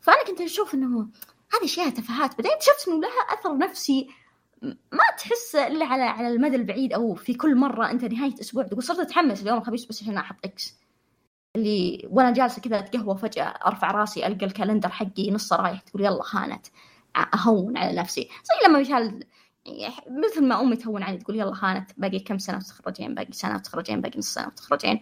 [0.00, 1.08] فأنا كنت أشوف إنه
[1.54, 2.36] هذه أشياء تفاهات.
[2.36, 4.08] بعدين اكتشفت إنه لها أثر نفسي.
[4.62, 8.82] ما تحس إلا على على المدى البعيد أو في كل مرة أنت نهاية أسبوع تقول
[8.82, 10.74] صرت أتحمس اليوم الخميس بس عشان أحط X
[11.56, 16.04] اللي وأنا جالسة كذا أتقهوى فجأة أرفع راسي ألقى ال calendar حقي نصه رايح تقول
[16.04, 16.66] يلا هانت.
[17.16, 18.20] أهون على نفسي.
[18.20, 19.24] زي لما مثال
[20.08, 24.00] مثل ما أمي تهون علي تقول يلا هانت باقي كم سنة وتخرجين؟ باقي سنة وتخرجين
[24.00, 25.00] باقي نص سنة وتخرجين.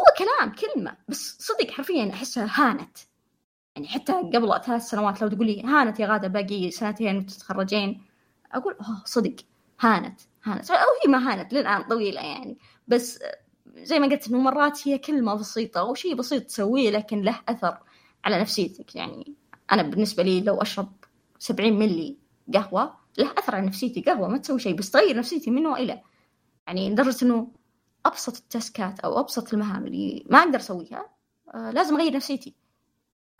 [0.00, 2.98] هو كلام كلمة بس صدق حرفيا أحسها هانت.
[3.76, 8.02] يعني حتى قبل ثلاث سنوات لو تقولي هانت يا غادة باقي سنتين وتتخرجين
[8.52, 9.36] أقول أوه صدق
[9.80, 10.70] هانت هانت.
[10.70, 12.58] أو هي ما هانت للآن طويلة يعني.
[12.88, 13.18] بس
[13.76, 17.78] زي ما قلت إنه مرات هي كلمة بسيطة وشيء بسيط تسويه لكن له أثر
[18.24, 18.96] على نفسيتك.
[18.96, 19.34] يعني
[19.72, 20.92] أنا بالنسبة لي لو أشرب
[21.42, 22.16] 70 ملي
[22.54, 26.02] قهوة له أثر على نفسيتي قهوة ما تسوي شيء بس تغير نفسيتي من والى
[26.66, 27.48] يعني لدرجة إنه
[28.06, 31.06] أبسط التاسكات أو أبسط المهام اللي ما أقدر أسويها
[31.54, 32.54] آه لازم أغير نفسيتي.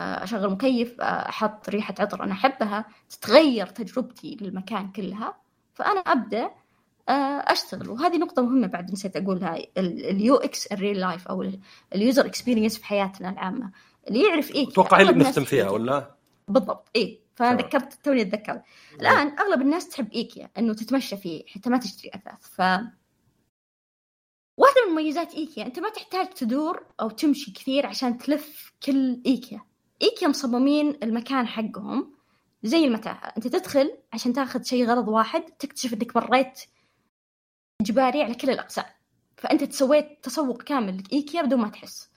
[0.01, 5.37] آه أشغل مكيف آه أحط ريحة عطر أنا أحبها تتغير تجربتي للمكان كلها
[5.73, 6.51] فأنا أبدأ
[7.09, 7.89] أشتغل.
[7.89, 11.51] وهذه نقطة مهمة بعد نسيت أقولها ال UX ال real life أو
[11.95, 13.71] ال user experience في حياتنا العامة.
[14.07, 16.15] اللي يعرف إيه أتوقع هي اللي بنختم فيها ولا؟
[16.47, 17.22] بالضبط إيه.
[17.35, 18.61] فذكرت توني أتذكر.
[18.93, 22.47] الآن أغلب الناس تحب إيكيا إنه تتمشى فيه حتى ما تشتري أثاث.
[22.47, 22.61] ف
[24.57, 29.61] واحدة من مميزات إيكيا أنت ما تحتاج تدور أو تمشي كثير عشان تلف كل إيكيا.
[30.01, 32.13] إيكيا مصممين المكان حقهم
[32.63, 36.59] زي المتاهة أنت تدخل عشان تاخذ شيء غرض واحد تكتشف إنك مريت
[37.81, 38.85] اجباري على كل الأقسام.
[39.37, 42.12] فأنت سويت تسوق كامل لإيكيا بدون ما تحس.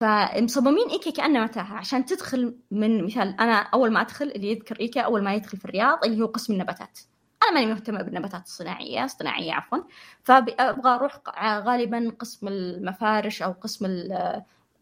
[0.00, 5.02] فمصممين إيكيا كأنه متاهه عشان تدخل من مثال أنا أول ما أدخل اللي يذكر إيكيا
[5.02, 6.98] أول ما يدخل في الرياض اللي هو قسم النباتات.
[7.42, 9.78] أنا ماني مهتمة بالنباتات الصناعية الصناعيه عفوا.
[10.24, 13.86] فابغى أروح غالبا قسم المفارش أو قسم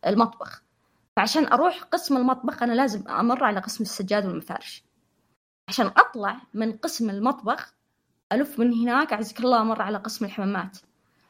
[0.06, 0.62] المطبخ.
[1.16, 4.84] فعشان أروح قسم المطبخ أنا لازم أمر على قسم السجاد والمفارش.
[5.68, 7.74] عشان أطلع من قسم المطبخ
[8.32, 10.78] ألف من هناك أعزك الله أمر على قسم الحمامات.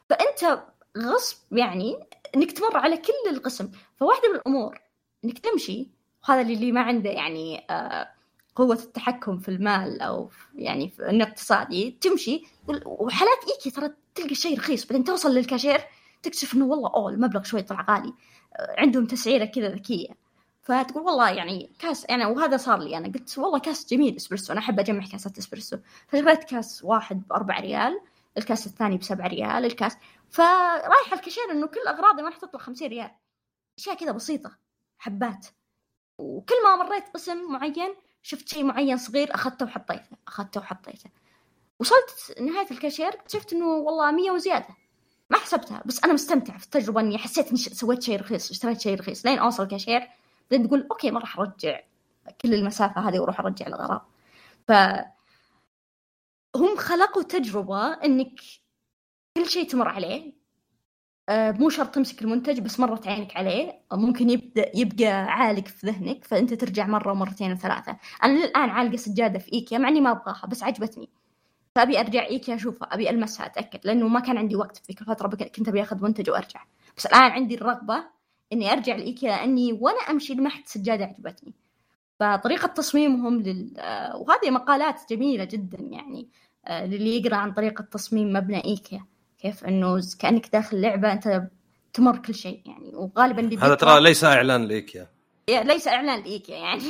[0.09, 0.63] فأنت
[0.97, 1.99] غصب يعني
[2.35, 3.71] إنك تمر على كل القسم.
[3.95, 4.79] فواحدة من الأمور
[5.25, 5.87] إنك تمشي
[6.23, 8.09] وهذا اللي ما عنده يعني آه
[8.55, 12.43] قوة التحكم في المال أو يعني في الاقتصادي تمشي.
[12.85, 14.85] وحالات إيكي ترى تلقى الشيء رخيص.
[14.85, 15.81] بعدين توصل للكاشير
[16.23, 18.13] تكتشف إنه والله أوه المبلغ شوي طلع غالي.
[18.55, 20.09] آه عندهم تسعيرة كذا ذكية.
[20.61, 23.07] فتقول والله يعني كاس يعني وهذا صار لي أنا.
[23.07, 24.53] قلت والله كاس جميل إسبريسو.
[24.53, 25.77] أنا أحب أجمع كاسات إسبريسو.
[26.07, 27.99] فشريت كاس واحد بأربع ريال.
[28.37, 29.97] الكاس الثاني بسبع ريال الكاس.
[30.29, 33.11] فرايحه الكاشير إنه كل أغراضي ما راح تطلع 50 ريال.
[33.79, 34.57] أشياء كذا بسيطة
[34.97, 35.47] حبات.
[36.17, 41.09] وكل ما مريت قسم معين شفت شيء معين صغير أخذته وحطيته أخذته وحطيته.
[41.79, 44.67] وصلت نهاية الكاشير اكتشفت إنه والله 100 وزيادة.
[45.29, 48.99] ما حسبتها بس أنا مستمتع في التجربة إني حسيت إني سويت شيء رخيص اشتريت شيء
[48.99, 49.25] رخيص.
[49.25, 50.07] لين أوصل الكاشير
[50.51, 51.79] بعدين تقول okay ما راح أرجع
[52.41, 54.09] كل المسافة هذه وأروح أرجع الاغراض
[54.67, 54.71] ف
[56.57, 58.39] هم خلقوا تجربة إنك
[59.37, 60.33] كل شيء تمر عليه.
[61.29, 63.81] آه، مو شرط تمسك المنتج بس مرت عينك عليه.
[63.93, 67.97] ممكن يبدأ يبقى عالق في ذهنك فأنت ترجع مرة ومرتين وثلاثة.
[68.23, 71.09] أنا للآن عالقة سجادة في إيكيا مع إني ما أبغاها بس عجبتني.
[71.75, 75.27] فأبي أرجع إيكيا أشوفها أبي ألمسها أتأكد لأنه ما كان عندي وقت في ذيك الفترة
[75.27, 76.63] كنت أبي أخذ منتج وأرجع.
[76.97, 78.03] بس الآن عندي الرغبة
[78.53, 81.53] إني أرجع لإيكيا لأني وأنا أمشي لمحت سجادة عجبتني.
[82.19, 83.73] فطريقة تصميمهم لل...
[83.77, 86.29] آه، وهذه مقالات جميلة جدا يعني.
[86.69, 89.05] للي يقرأ عن طريقه تصميم مبنى ايكيا
[89.39, 91.49] كيف إنه كأنك داخل لعبة أنت
[91.93, 95.07] تمر كل شيء يعني وغالبا اللي هذا ترى ليس إعلان لإيكيا.
[95.49, 96.81] ليس إعلان ليك يعني.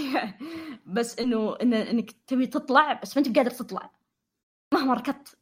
[0.96, 3.92] بس إنه إن إنك تبي تطلع بس ما أنت بقادر تطلع.
[4.74, 5.38] مهما ركضت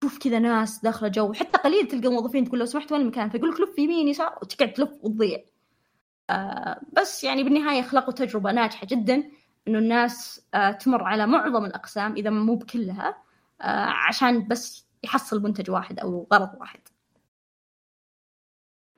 [0.00, 3.50] تشوف كذا ناس داخله جو حتى قليل تلقى موظفين تقول لو سمحت وين المكان؟ فيقول
[3.50, 5.38] لك لف يمين يسار وتقعد تلف وتضيع.
[6.30, 9.30] آه بس يعني بالنهاية خلقوا تجربه ناجحة جدا
[9.68, 13.29] إنه الناس آه تمر على معظم الأقسام إذا مو بكلها.
[14.08, 16.80] عشان بس يحصل منتج واحد أو غرض واحد.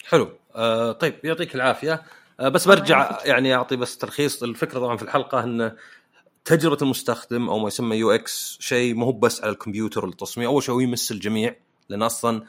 [0.04, 0.28] حلو.
[0.54, 2.02] آه طيب يعطيك العافية.
[2.40, 5.76] آه بس برجع يعني أعطي بس تلخيص الفكرة طبعا في الحلقة إن
[6.44, 10.80] تجربة المستخدم أو ما يسمى UX شيء مو بس على الكمبيوتر والتصميم أول شيء هو
[10.80, 11.56] يمس الجميع
[11.88, 12.44] لأن أصلا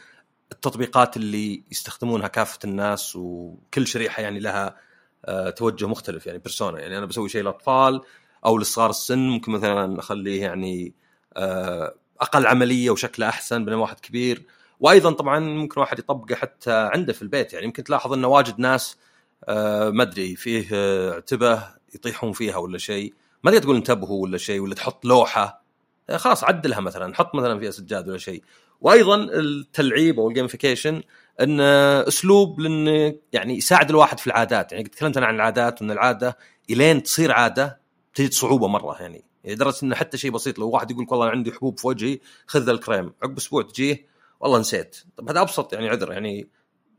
[0.52, 4.78] التطبيقات اللي يستخدمونها كافة الناس وكل شريحة يعني لها
[5.26, 8.02] آه توجه مختلف يعني persona يعني أنا بسوي شيء للأطفال
[8.46, 10.94] أو لصغار السن ممكن مثلا أخليه يعني
[11.38, 14.44] آه أقل عملية وشكله أحسن بينما واحد كبير.
[14.80, 17.54] وأيضا طبعا ممكن واحد يطبقه حتى عنده في البيت.
[17.54, 18.98] يعني يمكن تلاحظ انه واجد ناس
[19.46, 21.64] آه ما أدري فيه آه، اعتبة
[21.96, 23.14] يطيحون فيها ولا شيء.
[23.44, 25.64] ما تقدر تقول انتبهوا ولا شيء ولا تحط لوحة.
[26.10, 28.44] آه، خلاص عدلها مثلا حط مثلا فيها سجاد ولا شيء.
[28.82, 31.04] وأيضا التلعيب أو الجيمفيكيشن
[31.42, 31.64] انه
[32.08, 34.72] أسلوب لأنه يعني يساعد الواحد في العادات.
[34.72, 36.38] يعني تكلمت أنا عن العادات وإن العادة
[36.70, 37.80] إلين تصير عادة
[38.14, 39.33] تجد صعوبة مرة يعني.
[39.46, 43.14] لدرجه إنه حتى شيء بسيط لو واحد يقول والله عندي حبوب في وجهي خذ الكريم.
[43.24, 44.08] عقب أسبوع تجيه
[44.40, 45.04] والله نسيت.
[45.18, 46.48] طب هذا أبسط يعني عذر يعني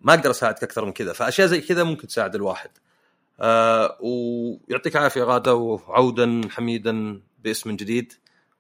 [0.01, 1.13] ما أقدر أساعدك أكثر من كذا.
[1.13, 2.71] فأشياء زي كذا ممكن تساعد الواحد.
[3.41, 8.13] آه ويعطيك العافية غادة وعودا حميدا باسم جديد.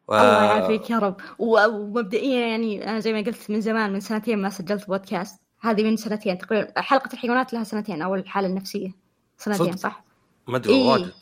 [0.08, 0.14] و...
[0.14, 1.16] الله يعافيك يا رب.
[1.38, 5.40] ومبدئيا يعني أنا زي ما قلت من زمان من سنتين ما سجلت بودكاست.
[5.60, 8.90] هذه من سنتين تقريبا حلقة الحيوانات لها سنتين أو الحالة النفسية
[9.38, 10.04] سنتين صح؟
[10.48, 11.12] ما أدري إيه؟ واجد.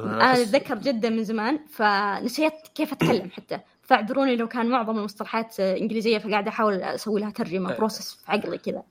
[0.00, 3.58] أنا أتذكر جدا من زمان فنسيت كيف أتكلم حتى.
[3.82, 8.82] فاعذروني لو كان معظم المصطلحات إنجليزية فقاعد أحاول أسوي لها ترجمة process في عقلي كذا.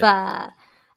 [0.00, 0.04] ف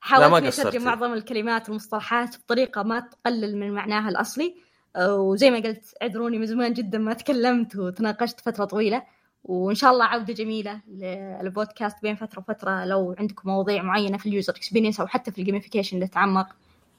[0.01, 4.55] حاولت أترجم معظم الكلمات والمصطلحات بطريقة ما تقلل من معناها الأصلي.
[4.99, 9.03] وزي ما قلت اعذروني من زمان جدا ما تكلمت وتناقشت فترة طويلة.
[9.43, 14.31] وإن شاء الله عودة جميلة للبودكاست بين فترة وفترة لو عندكم مواضيع معينة في ال
[14.31, 16.47] user experience أو حتى في ال gamification نتعمق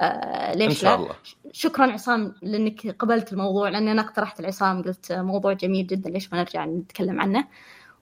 [0.00, 1.14] آه ليش إن شاء الله.
[1.52, 6.38] شكرا عصام لأنك قبلت الموضوع لأن أنا اقترحت العصام قلت موضوع جميل جدا ليش ما
[6.38, 7.48] نرجع نتكلم عنه؟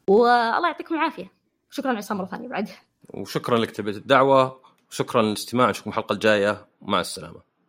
[0.07, 1.33] والله يعطيكم العافية.
[1.71, 2.69] شكرا عصام مرة ثانية بعد.
[3.15, 4.61] وشكرا لك تلبيه الدعوة
[4.91, 6.67] وشكرا للاستماع نشوفكم الحلقة الجاية.
[6.83, 7.50] مع السلامة.